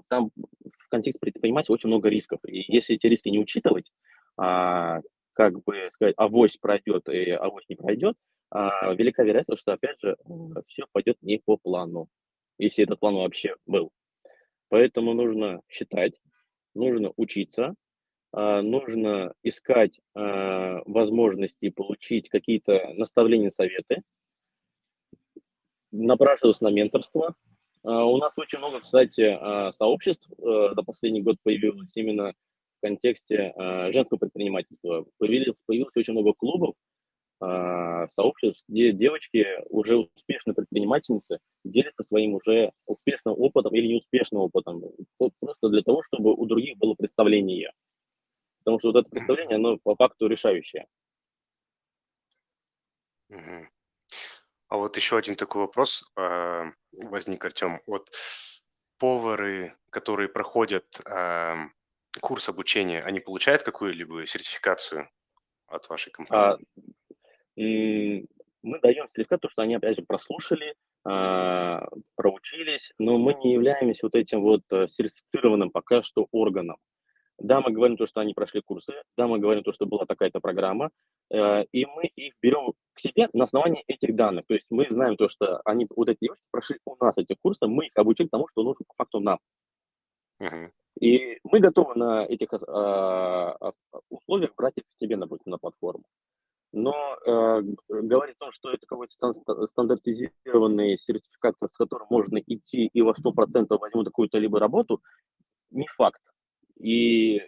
там 0.07 0.29
в 0.77 0.89
контексте 0.89 1.19
предпринимателя 1.19 1.73
очень 1.73 1.89
много 1.89 2.07
рисков. 2.09 2.39
И 2.45 2.71
если 2.71 2.95
эти 2.95 3.07
риски 3.07 3.29
не 3.29 3.39
учитывать, 3.39 3.91
а, 4.37 5.01
как 5.33 5.63
бы 5.63 5.89
сказать, 5.93 6.13
авось 6.17 6.57
пройдет 6.57 7.09
и 7.09 7.31
авось 7.31 7.65
не 7.67 7.75
пройдет, 7.75 8.15
а, 8.51 8.93
велика 8.93 9.23
вероятность, 9.23 9.61
что, 9.61 9.73
опять 9.73 9.99
же, 10.01 10.17
все 10.67 10.83
пойдет 10.91 11.17
не 11.23 11.39
по 11.43 11.57
плану, 11.57 12.09
если 12.59 12.83
этот 12.83 12.99
план 12.99 13.15
вообще 13.15 13.55
был. 13.65 13.91
Поэтому 14.69 15.13
нужно 15.15 15.61
считать, 15.67 16.13
нужно 16.75 17.11
учиться, 17.15 17.73
а, 18.31 18.61
нужно 18.61 19.33
искать 19.43 19.99
а, 20.13 20.81
возможности 20.85 21.69
получить 21.69 22.29
какие-то 22.29 22.93
наставления, 22.95 23.49
советы, 23.49 24.01
напрашиваться 25.91 26.65
на 26.65 26.69
менторство. 26.69 27.35
А, 27.83 28.05
У 28.05 28.17
нас 28.17 28.33
очень 28.35 28.59
много, 28.59 28.81
кстати, 28.81 29.71
сообществ 29.71 30.29
э, 30.37 30.73
за 30.75 30.83
последний 30.83 31.21
год 31.21 31.37
появилось 31.43 31.95
именно 31.95 32.33
в 32.77 32.81
контексте 32.81 33.53
женского 33.93 34.17
предпринимательства. 34.17 35.05
Появилось, 35.17 35.57
появилось 35.65 35.95
очень 35.95 36.13
много 36.13 36.33
клубов, 36.33 36.75
сообществ, 37.39 38.63
где 38.67 38.91
девочки, 38.91 39.45
уже 39.69 39.97
успешные 39.97 40.53
предпринимательницы, 40.53 41.39
делятся 41.63 42.03
своим 42.03 42.35
уже 42.35 42.71
успешным 42.85 43.35
опытом 43.37 43.75
или 43.75 43.87
неуспешным 43.87 44.41
опытом, 44.41 44.83
просто 45.17 45.69
для 45.69 45.81
того, 45.81 46.03
чтобы 46.03 46.33
у 46.33 46.45
других 46.45 46.77
было 46.77 46.93
представление. 46.95 47.71
Потому 48.59 48.79
что 48.79 48.91
вот 48.91 49.01
это 49.01 49.09
представление, 49.09 49.55
оно 49.55 49.77
по 49.83 49.95
факту 49.95 50.27
решающее. 50.27 50.87
А 54.67 54.77
вот 54.77 54.95
еще 54.97 55.17
один 55.17 55.35
такой 55.35 55.61
вопрос 55.61 56.03
а, 56.15 56.71
возник, 56.91 57.43
Артем. 57.45 57.81
Вот 57.85 58.09
повары, 58.97 59.75
которые 59.89 60.29
проходят 60.29 60.99
ам, 61.05 61.73
курс 62.19 62.49
обучения, 62.49 63.03
они 63.03 63.19
получают 63.19 63.63
какую-либо 63.63 64.25
сертификацию 64.25 65.09
от 65.67 65.87
вашей 65.89 66.11
А, 66.29 66.57
м, 67.57 68.27
мы 68.63 68.79
даем 68.79 69.07
сертификат, 69.09 69.41
то, 69.41 69.49
что 69.49 69.61
они, 69.61 69.75
опять 69.75 69.97
же, 69.97 70.03
прослушали, 70.05 70.75
а, 71.07 71.87
проучились, 72.15 72.91
но 72.97 73.17
мы 73.17 73.35
не 73.35 73.53
являемся 73.53 74.05
вот 74.07 74.15
этим 74.15 74.41
вот 74.41 74.61
э, 74.71 74.87
сертифицированным 74.87 75.69
пока 75.69 76.01
что 76.01 76.27
органом. 76.31 76.77
Да, 77.37 77.59
мы 77.61 77.71
говорим 77.71 77.97
то, 77.97 78.07
что 78.07 78.21
они 78.21 78.33
прошли 78.33 78.61
курсы, 78.61 78.93
да, 79.17 79.27
мы 79.27 79.39
говорим 79.39 79.61
то, 79.63 79.73
что 79.73 79.85
была 79.85 80.05
такая-то 80.05 80.39
программа, 80.39 80.89
э, 81.29 81.65
и 81.71 81.85
мы 81.85 82.05
их 82.15 82.33
берем 82.41 82.73
к 82.93 82.99
себе 82.99 83.29
на 83.33 83.43
основании 83.43 83.83
этих 83.87 84.15
данных. 84.15 84.45
То 84.47 84.53
есть 84.55 84.65
мы 84.69 84.87
знаем 84.89 85.15
то, 85.17 85.27
что 85.29 85.61
они, 85.65 85.85
вот 85.95 86.09
эти 86.09 86.19
девушки 86.21 86.43
прошли 86.49 86.77
у 86.85 86.95
нас 87.03 87.13
эти 87.17 87.35
курсы, 87.41 87.67
мы 87.67 87.87
их 87.87 87.91
обучили 87.95 88.27
тому, 88.29 88.47
что 88.47 88.63
нужно 88.63 88.85
по 88.87 88.93
факту 88.97 89.19
нам. 89.19 89.39
И 90.99 91.39
мы 91.43 91.59
готовы 91.59 91.95
на 91.95 92.25
этих 92.25 92.53
ос- 92.53 93.81
условиях 94.09 94.55
брать 94.55 94.73
их 94.77 94.85
к 94.85 94.93
себе, 94.99 95.17
допустим, 95.17 95.51
на 95.51 95.57
платформу. 95.57 96.05
Э, 97.27 97.61
г- 97.61 98.01
говорить 98.01 98.35
о 98.39 98.45
том, 98.45 98.51
что 98.51 98.71
это 98.71 98.85
какой-то 98.85 99.13
стан- 99.13 99.33
ста- 99.33 99.65
стандартизированный 99.67 100.97
сертификат, 100.97 101.55
с 101.71 101.77
которым 101.77 102.07
можно 102.09 102.37
идти 102.37 102.87
и 102.87 103.01
во 103.01 103.13
100% 103.13 103.79
возьмут 103.79 104.07
какую-то 104.07 104.37
либо 104.37 104.59
работу, 104.59 105.01
не 105.71 105.87
факт. 105.87 106.21
И 106.79 107.41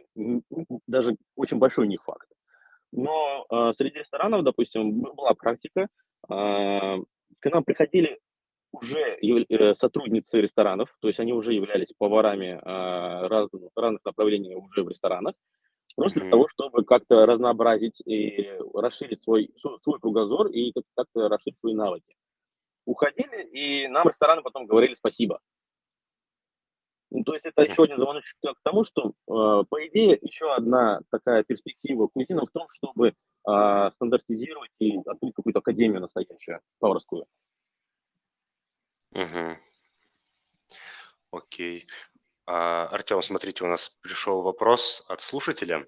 даже 0.87 1.15
очень 1.35 1.57
большой 1.57 1.87
не 1.87 1.97
факт. 1.97 2.27
Но 2.91 3.45
э, 3.49 3.73
среди 3.73 3.99
ресторанов, 3.99 4.43
допустим, 4.43 5.01
была 5.01 5.33
практика, 5.33 5.87
а, 6.29 6.97
к 7.39 7.49
нам 7.49 7.63
приходили 7.63 8.19
уже 8.71 8.99
э, 8.99 9.73
сотрудницы 9.75 10.41
ресторанов, 10.41 10.95
то 10.99 11.07
есть 11.07 11.19
они 11.19 11.33
уже 11.33 11.53
являлись 11.53 11.93
поварами 11.97 12.59
а, 12.63 13.27
разных, 13.27 13.71
разных 13.75 14.03
направлений 14.05 14.55
уже 14.55 14.83
в 14.83 14.89
ресторанах, 14.89 15.35
просто 15.97 16.19
для 16.21 16.29
того, 16.29 16.47
чтобы 16.49 16.85
как-то 16.85 17.25
разнообразить 17.25 18.01
и 18.05 18.53
расширить 18.73 19.21
свой, 19.21 19.51
свой 19.81 19.99
кругозор 19.99 20.47
и 20.47 20.71
как- 20.71 20.85
как-то 20.95 21.27
расширить 21.27 21.59
свои 21.59 21.73
навыки. 21.73 22.15
Уходили, 22.85 23.43
и 23.43 23.87
нам 23.87 24.07
рестораны 24.07 24.43
потом 24.43 24.67
говорили 24.67 24.93
спасибо. 24.93 25.41
Ну, 27.09 27.23
то 27.23 27.33
есть 27.33 27.45
это 27.45 27.63
еще 27.63 27.83
один 27.83 27.97
звоночек 27.97 28.37
к 28.41 28.61
тому, 28.63 28.83
что, 28.83 29.09
э, 29.09 29.13
по 29.27 29.87
идее, 29.87 30.17
еще 30.21 30.53
одна 30.53 31.01
такая 31.09 31.43
перспектива 31.43 32.07
кузинам 32.07 32.45
в 32.45 32.51
том, 32.51 32.67
чтобы 32.71 33.13
а, 33.49 33.89
стандартизировать 33.91 34.71
и 34.79 34.97
открыть 35.05 35.33
какую-то 35.33 35.59
академию 35.59 36.01
настоящую, 36.01 36.59
поварскую. 36.79 37.27
Мгм. 39.11 39.57
Окей. 41.31 41.85
А, 42.47 42.87
Артем, 42.87 43.21
смотрите, 43.21 43.65
у 43.65 43.67
нас 43.67 43.89
пришел 44.01 44.41
вопрос 44.41 45.03
от 45.09 45.21
слушателя. 45.21 45.85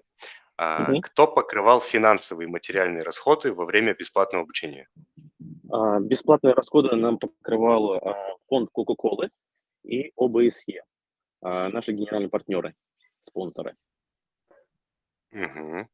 Мгм. 0.58 1.00
Кто 1.00 1.26
покрывал 1.26 1.80
финансовые 1.80 2.46
и 2.46 2.50
материальные 2.50 3.02
расходы 3.02 3.54
во 3.54 3.64
время 3.64 3.94
бесплатного 3.94 4.44
обучения? 4.44 4.88
А, 5.70 6.00
бесплатные 6.00 6.52
расходы 6.52 6.94
нам 6.96 7.18
покрывал 7.18 7.98
фонд 8.46 8.68
Кока-Колы 8.70 9.30
и 9.84 10.12
ОБСЕ, 10.16 10.84
наши 11.40 11.92
генеральные 11.92 12.28
партнеры, 12.28 12.74
спонсоры. 13.22 13.74
Мгм. 15.30 15.88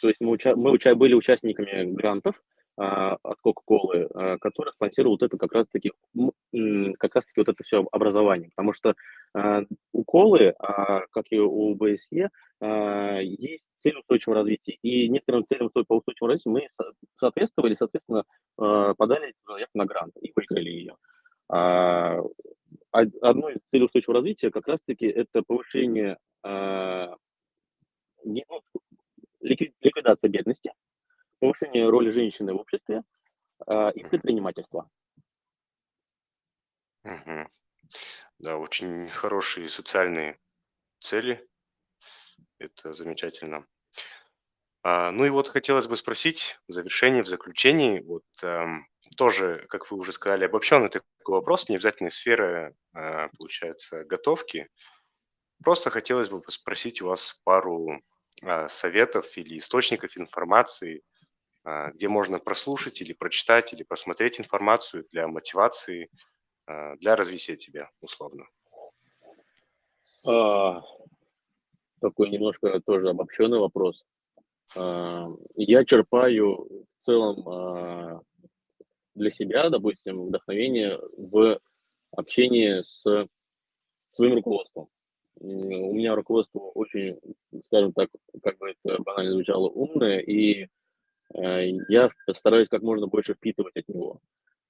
То 0.00 0.08
есть 0.08 0.20
мы, 0.22 0.30
уча- 0.30 0.56
мы 0.56 0.70
уча- 0.70 0.94
были 0.94 1.12
участниками 1.12 1.84
грантов 1.92 2.42
от 2.78 3.40
Кока-Колы, 3.40 4.08
а, 4.14 4.38
которые 4.38 4.72
спонсируют 4.72 5.22
это 5.22 5.36
как 5.36 5.52
раз-таки, 5.52 5.92
как 6.98 7.14
раз-таки 7.14 7.40
вот 7.40 7.48
это 7.48 7.62
все 7.64 7.84
образование. 7.90 8.50
Потому 8.54 8.72
что 8.72 8.94
а, 9.34 9.62
у 9.92 10.04
Колы, 10.04 10.54
а, 10.58 11.06
как 11.10 11.26
и 11.30 11.38
у 11.40 11.72
ОБСЕ, 11.72 12.30
а, 12.60 13.18
есть 13.20 13.64
цель 13.76 13.96
устойчивого 13.98 14.38
развития. 14.38 14.78
И 14.82 15.08
некоторым 15.08 15.44
целям 15.44 15.70
по 15.70 15.80
устойчивому 15.96 16.30
развитию 16.32 16.52
мы 16.54 16.68
со- 16.76 16.92
соответствовали, 17.16 17.74
соответственно, 17.74 18.24
а, 18.56 18.94
подали 18.94 19.34
заявку 19.46 19.78
на 19.78 19.84
грант 19.86 20.14
и 20.20 20.32
выиграли 20.34 20.70
ее. 20.70 20.96
А, 21.50 22.18
од- 22.92 23.16
одной 23.22 23.54
из 23.54 23.60
целей 23.66 23.84
устойчивого 23.84 24.16
развития 24.18 24.50
как 24.50 24.68
раз-таки 24.68 25.06
это 25.06 25.42
повышение 25.46 26.16
а, 26.44 27.14
ну, 28.24 28.42
ликви- 29.42 29.72
ликвидация 29.80 30.28
бедности, 30.28 30.72
повышение 31.40 31.88
роли 31.88 32.10
женщины 32.10 32.52
в 32.54 32.60
обществе 32.60 33.02
а, 33.66 33.90
и 33.90 34.04
предпринимательства. 34.04 34.88
Мгм. 37.02 37.48
Да, 38.38 38.58
очень 38.58 39.08
хорошие 39.10 39.68
социальные 39.68 40.38
цели. 41.00 41.48
Это 42.60 42.92
замечательно. 42.92 43.66
А, 44.82 45.10
ну 45.10 45.24
и 45.24 45.30
вот 45.30 45.48
хотелось 45.48 45.86
бы 45.86 45.96
спросить 45.96 46.58
в 46.68 46.72
завершении, 46.72 47.22
в 47.22 47.26
заключении, 47.28 48.00
вот 48.00 48.24
ам, 48.42 48.86
тоже, 49.16 49.66
как 49.68 49.90
вы 49.90 49.98
уже 49.98 50.12
сказали, 50.12 50.44
обобщенный 50.44 50.88
такой 50.88 51.06
вопрос, 51.26 51.68
не 51.68 51.76
обязательно 51.76 52.08
из 52.08 52.16
сферы, 52.16 52.74
а, 52.94 53.28
получается, 53.38 54.04
готовки. 54.04 54.68
Просто 55.64 55.90
хотелось 55.90 56.28
бы 56.30 56.42
спросить 56.48 57.02
у 57.02 57.08
вас 57.08 57.40
пару 57.44 58.00
а, 58.42 58.68
советов 58.68 59.26
или 59.38 59.58
источников 59.58 60.16
информации, 60.18 61.02
где 61.64 62.08
можно 62.08 62.38
прослушать 62.38 63.00
или 63.00 63.12
прочитать, 63.12 63.72
или 63.72 63.82
посмотреть 63.82 64.40
информацию 64.40 65.06
для 65.12 65.28
мотивации, 65.28 66.08
а, 66.68 66.96
для 66.96 67.16
развития 67.16 67.56
тебя, 67.56 67.90
условно. 68.00 68.46
А, 70.26 70.82
такой 72.00 72.28
немножко 72.28 72.80
тоже 72.80 73.08
обобщенный 73.08 73.58
вопрос. 73.58 74.04
А, 74.76 75.28
я 75.56 75.84
черпаю 75.84 76.86
в 76.98 77.02
целом 77.02 77.48
а, 77.48 78.20
для 79.14 79.30
себя, 79.30 79.70
допустим, 79.70 80.26
вдохновение 80.26 81.00
в 81.16 81.58
общении 82.12 82.82
с 82.82 83.02
своим 84.10 84.34
руководством. 84.34 84.88
У 85.40 85.94
меня 85.94 86.14
руководство 86.14 86.58
очень, 86.58 87.18
скажем 87.64 87.92
так, 87.92 88.10
как 88.42 88.58
бы 88.58 88.74
это 88.82 89.02
банально 89.02 89.32
звучало, 89.32 89.68
умное, 89.68 90.18
и 90.18 90.66
я 91.34 92.10
стараюсь 92.32 92.68
как 92.68 92.82
можно 92.82 93.06
больше 93.06 93.34
впитывать 93.34 93.76
от 93.76 93.88
него. 93.88 94.20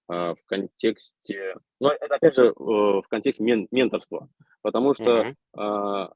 а, 0.08 0.34
в 0.34 0.42
контексте, 0.46 1.54
ну, 1.80 1.90
это 1.90 2.14
опять 2.14 2.34
же 2.34 2.46
э, 2.46 2.52
в 2.56 3.04
контексте 3.08 3.44
мен- 3.44 3.68
менторства, 3.70 4.28
потому 4.62 4.94
что 4.94 5.34
а, 5.56 6.12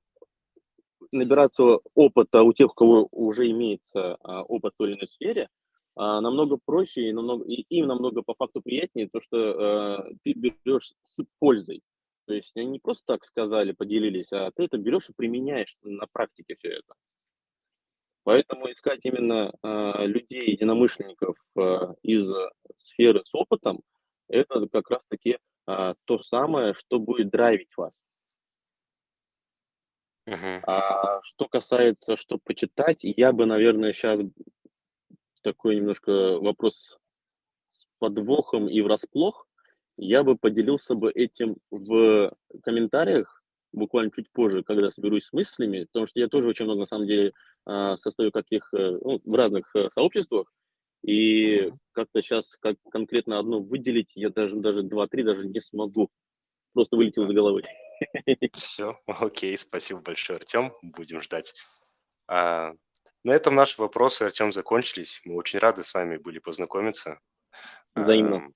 набираться 1.12 1.78
опыта 1.94 2.42
у 2.42 2.52
тех, 2.54 2.70
у 2.70 2.74
кого 2.74 3.08
уже 3.10 3.50
имеется 3.50 4.16
а, 4.22 4.42
опыт 4.42 4.72
в 4.74 4.78
той 4.78 4.88
или 4.88 4.96
иной 4.96 5.08
сфере, 5.08 5.48
намного 5.94 6.56
проще 6.64 7.10
и, 7.10 7.12
намного, 7.12 7.44
и 7.44 7.66
им 7.68 7.86
намного 7.86 8.22
по 8.22 8.34
факту 8.34 8.62
приятнее 8.62 9.10
то, 9.12 9.20
что 9.20 9.36
э, 9.36 10.14
ты 10.22 10.32
берешь 10.32 10.94
с 11.02 11.22
пользой. 11.38 11.82
То 12.24 12.32
есть 12.32 12.56
они 12.56 12.66
не 12.66 12.78
просто 12.78 13.02
так 13.04 13.26
сказали, 13.26 13.72
поделились, 13.72 14.32
а 14.32 14.50
ты 14.52 14.64
это 14.64 14.78
берешь 14.78 15.10
и 15.10 15.12
применяешь 15.12 15.76
на 15.82 16.06
практике 16.10 16.54
все 16.56 16.68
это. 16.68 16.94
Поэтому 18.24 18.70
искать 18.70 19.00
именно 19.04 19.52
а, 19.62 20.04
людей, 20.04 20.52
единомышленников 20.52 21.36
а, 21.56 21.94
из 22.02 22.32
сферы 22.76 23.22
с 23.24 23.34
опытом, 23.34 23.82
это 24.28 24.66
как 24.68 24.90
раз-таки 24.90 25.38
а, 25.66 25.94
то 26.04 26.22
самое, 26.22 26.74
что 26.74 26.98
будет 26.98 27.30
драйвить 27.30 27.76
вас. 27.76 28.02
Мгм. 30.26 30.62
А 30.66 31.20
что 31.22 31.48
касается, 31.48 32.16
что 32.16 32.38
почитать, 32.38 33.00
я 33.02 33.32
бы, 33.32 33.44
наверное, 33.44 33.92
сейчас 33.92 34.20
такой 35.42 35.76
немножко 35.76 36.38
вопрос 36.38 36.98
с 37.70 37.86
подвохом 37.98 38.68
и 38.68 38.80
врасплох. 38.82 39.48
Я 39.96 40.22
бы 40.22 40.36
поделился 40.36 40.94
бы 40.94 41.10
этим 41.10 41.56
в 41.70 42.32
комментариях 42.62 43.42
буквально 43.72 44.10
чуть 44.12 44.30
позже, 44.30 44.62
когда 44.62 44.90
соберусь 44.90 45.26
с 45.26 45.32
мыслями, 45.32 45.84
потому 45.84 46.06
что 46.06 46.20
я 46.20 46.28
тоже 46.28 46.48
очень 46.48 46.64
много, 46.66 46.80
на 46.80 46.86
самом 46.86 47.06
деле, 47.06 47.32
состою 47.96 48.32
каких, 48.32 48.68
э, 48.74 48.98
ну, 49.02 49.20
в 49.24 49.34
разных 49.34 49.74
э, 49.74 49.88
сообществах, 49.90 50.52
и 51.02 51.72
как-то 51.92 52.22
сейчас 52.22 52.56
как 52.58 52.76
конкретно 52.90 53.38
одно 53.38 53.60
выделить, 53.60 54.12
я 54.14 54.30
даже, 54.30 54.56
даже 54.56 54.82
два-три 54.82 55.22
даже 55.22 55.46
не 55.46 55.60
смогу. 55.60 56.10
Просто 56.72 56.96
вылетел 56.96 57.24
из 57.24 57.32
головы. 57.32 57.64
Все, 58.54 58.98
окей, 59.06 59.58
спасибо 59.58 60.00
большое, 60.00 60.38
Артем. 60.38 60.72
Будем 60.80 61.20
ждать. 61.20 61.54
А, 62.28 62.72
на 63.24 63.32
этом 63.32 63.54
наши 63.54 63.80
вопросы, 63.80 64.22
Артем, 64.22 64.52
закончились. 64.52 65.20
Мы 65.24 65.34
очень 65.34 65.58
рады 65.58 65.82
с 65.82 65.92
вами 65.92 66.16
были 66.16 66.38
познакомиться. 66.38 67.18
Взаимно. 67.94 68.36
Ам, 68.36 68.54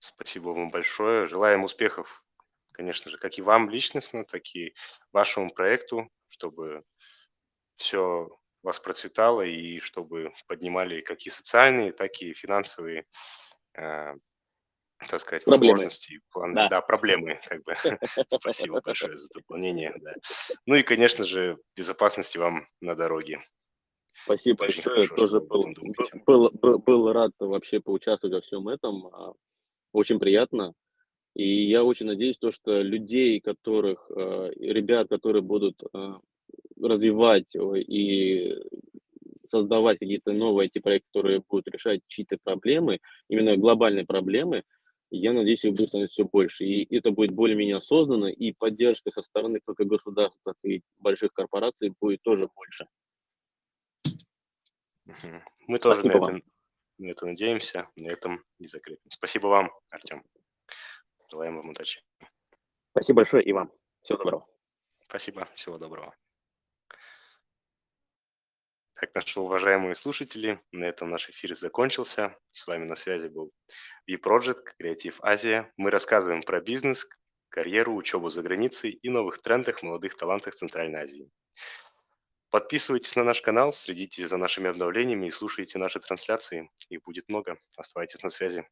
Спасибо 0.00 0.48
вам 0.48 0.70
большое. 0.70 1.26
Желаем 1.28 1.62
успехов, 1.62 2.24
конечно 2.72 3.10
же, 3.10 3.18
как 3.18 3.38
и 3.38 3.42
вам 3.42 3.68
личностно, 3.68 4.24
так 4.24 4.42
и 4.54 4.74
вашему 5.12 5.50
проекту, 5.50 6.10
чтобы 6.30 6.84
все 7.80 8.28
вас 8.62 8.78
процветало 8.78 9.42
и 9.42 9.80
чтобы 9.80 10.32
поднимали 10.46 11.00
как 11.00 11.20
и 11.22 11.30
социальные, 11.30 11.92
так 11.92 12.12
и 12.20 12.34
финансовые, 12.34 13.06
э, 13.74 14.14
так 15.08 15.20
сказать, 15.20 15.44
Проблемы. 15.44 15.78
возможности, 15.78 16.20
планы, 16.30 16.54
Да. 16.54 16.68
да, 16.68 16.80
проблемы, 16.82 17.40
как 17.46 17.62
бы. 17.64 17.74
Спасибо 18.28 18.80
большое 18.82 19.16
за 19.16 19.28
дополнение, 19.32 19.94
да. 20.02 20.12
Ну 20.66 20.74
и, 20.74 20.82
конечно 20.82 21.24
же, 21.24 21.56
безопасности 21.74 22.36
вам 22.36 22.68
на 22.82 22.94
дороге. 22.94 23.42
Спасибо 24.24 24.64
Очень 24.64 24.82
большое. 24.84 25.06
хорошо, 25.08 25.16
Тоже 25.16 25.40
был, 25.40 25.64
был, 26.26 26.50
был, 26.52 26.78
был 26.80 27.12
рад 27.12 27.32
вообще 27.38 27.80
поучаствовать 27.80 28.34
во 28.34 28.40
всем 28.42 28.68
этом. 28.68 29.06
А, 29.06 29.32
Очень 29.92 30.18
приятно. 30.18 30.74
И 31.34 31.62
я 31.70 31.82
очень 31.84 32.06
надеюсь, 32.06 32.36
то, 32.38 32.50
что 32.50 32.82
людей, 32.82 33.40
которых, 33.40 34.10
э, 34.14 34.50
ребят, 34.58 35.08
которые 35.08 35.42
будут 35.42 35.80
э, 35.94 36.12
развивать 36.82 37.54
и 37.54 38.56
создавать 39.46 39.98
какие-то 39.98 40.32
новые 40.32 40.68
эти 40.68 40.78
проекты, 40.78 41.08
которые 41.12 41.42
будут 41.48 41.68
решать 41.68 42.02
чьи-то 42.06 42.38
проблемы, 42.42 43.00
именно 43.28 43.56
глобальные 43.56 44.06
проблемы, 44.06 44.62
я 45.10 45.32
надеюсь, 45.32 45.64
их 45.64 45.72
будет 45.72 45.88
становиться 45.88 46.22
все 46.22 46.24
больше. 46.24 46.64
И 46.64 46.96
это 46.96 47.10
будет 47.10 47.32
более-менее 47.32 47.76
осознанно, 47.76 48.26
и 48.26 48.52
поддержка 48.52 49.10
со 49.10 49.22
стороны 49.22 49.60
как 49.64 49.80
и 49.80 49.84
государства, 49.84 50.40
так 50.44 50.56
и 50.62 50.82
больших 50.98 51.32
корпораций 51.32 51.92
будет 52.00 52.22
тоже 52.22 52.48
больше. 52.54 52.86
Мы 55.66 55.78
тоже 55.78 56.02
на 56.02 56.10
Спасибо 56.10 56.30
это, 56.30 56.40
на 56.98 57.08
это 57.08 57.26
надеемся, 57.26 57.88
на 57.96 58.06
этом 58.06 58.44
не 58.60 58.68
закрепим. 58.68 59.10
Спасибо 59.10 59.48
вам, 59.48 59.72
Артем. 59.90 60.22
Желаем 61.28 61.56
вам 61.56 61.70
удачи. 61.70 62.00
Спасибо 62.92 63.16
большое 63.16 63.42
и 63.42 63.52
вам. 63.52 63.72
Всего 64.02 64.18
доброго. 64.18 64.46
Спасибо, 65.08 65.48
всего 65.56 65.78
доброго. 65.78 66.14
Так, 69.00 69.14
наши 69.14 69.40
уважаемые 69.40 69.94
слушатели, 69.94 70.60
на 70.72 70.84
этом 70.84 71.08
наш 71.08 71.30
эфир 71.30 71.56
закончился. 71.56 72.36
С 72.52 72.66
вами 72.66 72.84
на 72.84 72.96
связи 72.96 73.28
был 73.28 73.50
V-Project, 74.06 74.74
Креатив 74.78 75.20
Азия. 75.22 75.72
Мы 75.78 75.90
рассказываем 75.90 76.42
про 76.42 76.60
бизнес, 76.60 77.08
карьеру, 77.48 77.94
учебу 77.94 78.28
за 78.28 78.42
границей 78.42 78.90
и 78.90 79.08
новых 79.08 79.40
трендах, 79.40 79.82
молодых 79.82 80.16
талантах 80.16 80.54
Центральной 80.54 81.00
Азии. 81.00 81.30
Подписывайтесь 82.50 83.16
на 83.16 83.24
наш 83.24 83.40
канал, 83.40 83.72
следите 83.72 84.28
за 84.28 84.36
нашими 84.36 84.68
обновлениями 84.68 85.28
и 85.28 85.30
слушайте 85.30 85.78
наши 85.78 85.98
трансляции. 85.98 86.70
Их 86.90 87.00
будет 87.00 87.26
много. 87.30 87.56
Оставайтесь 87.76 88.22
на 88.22 88.28
связи. 88.28 88.68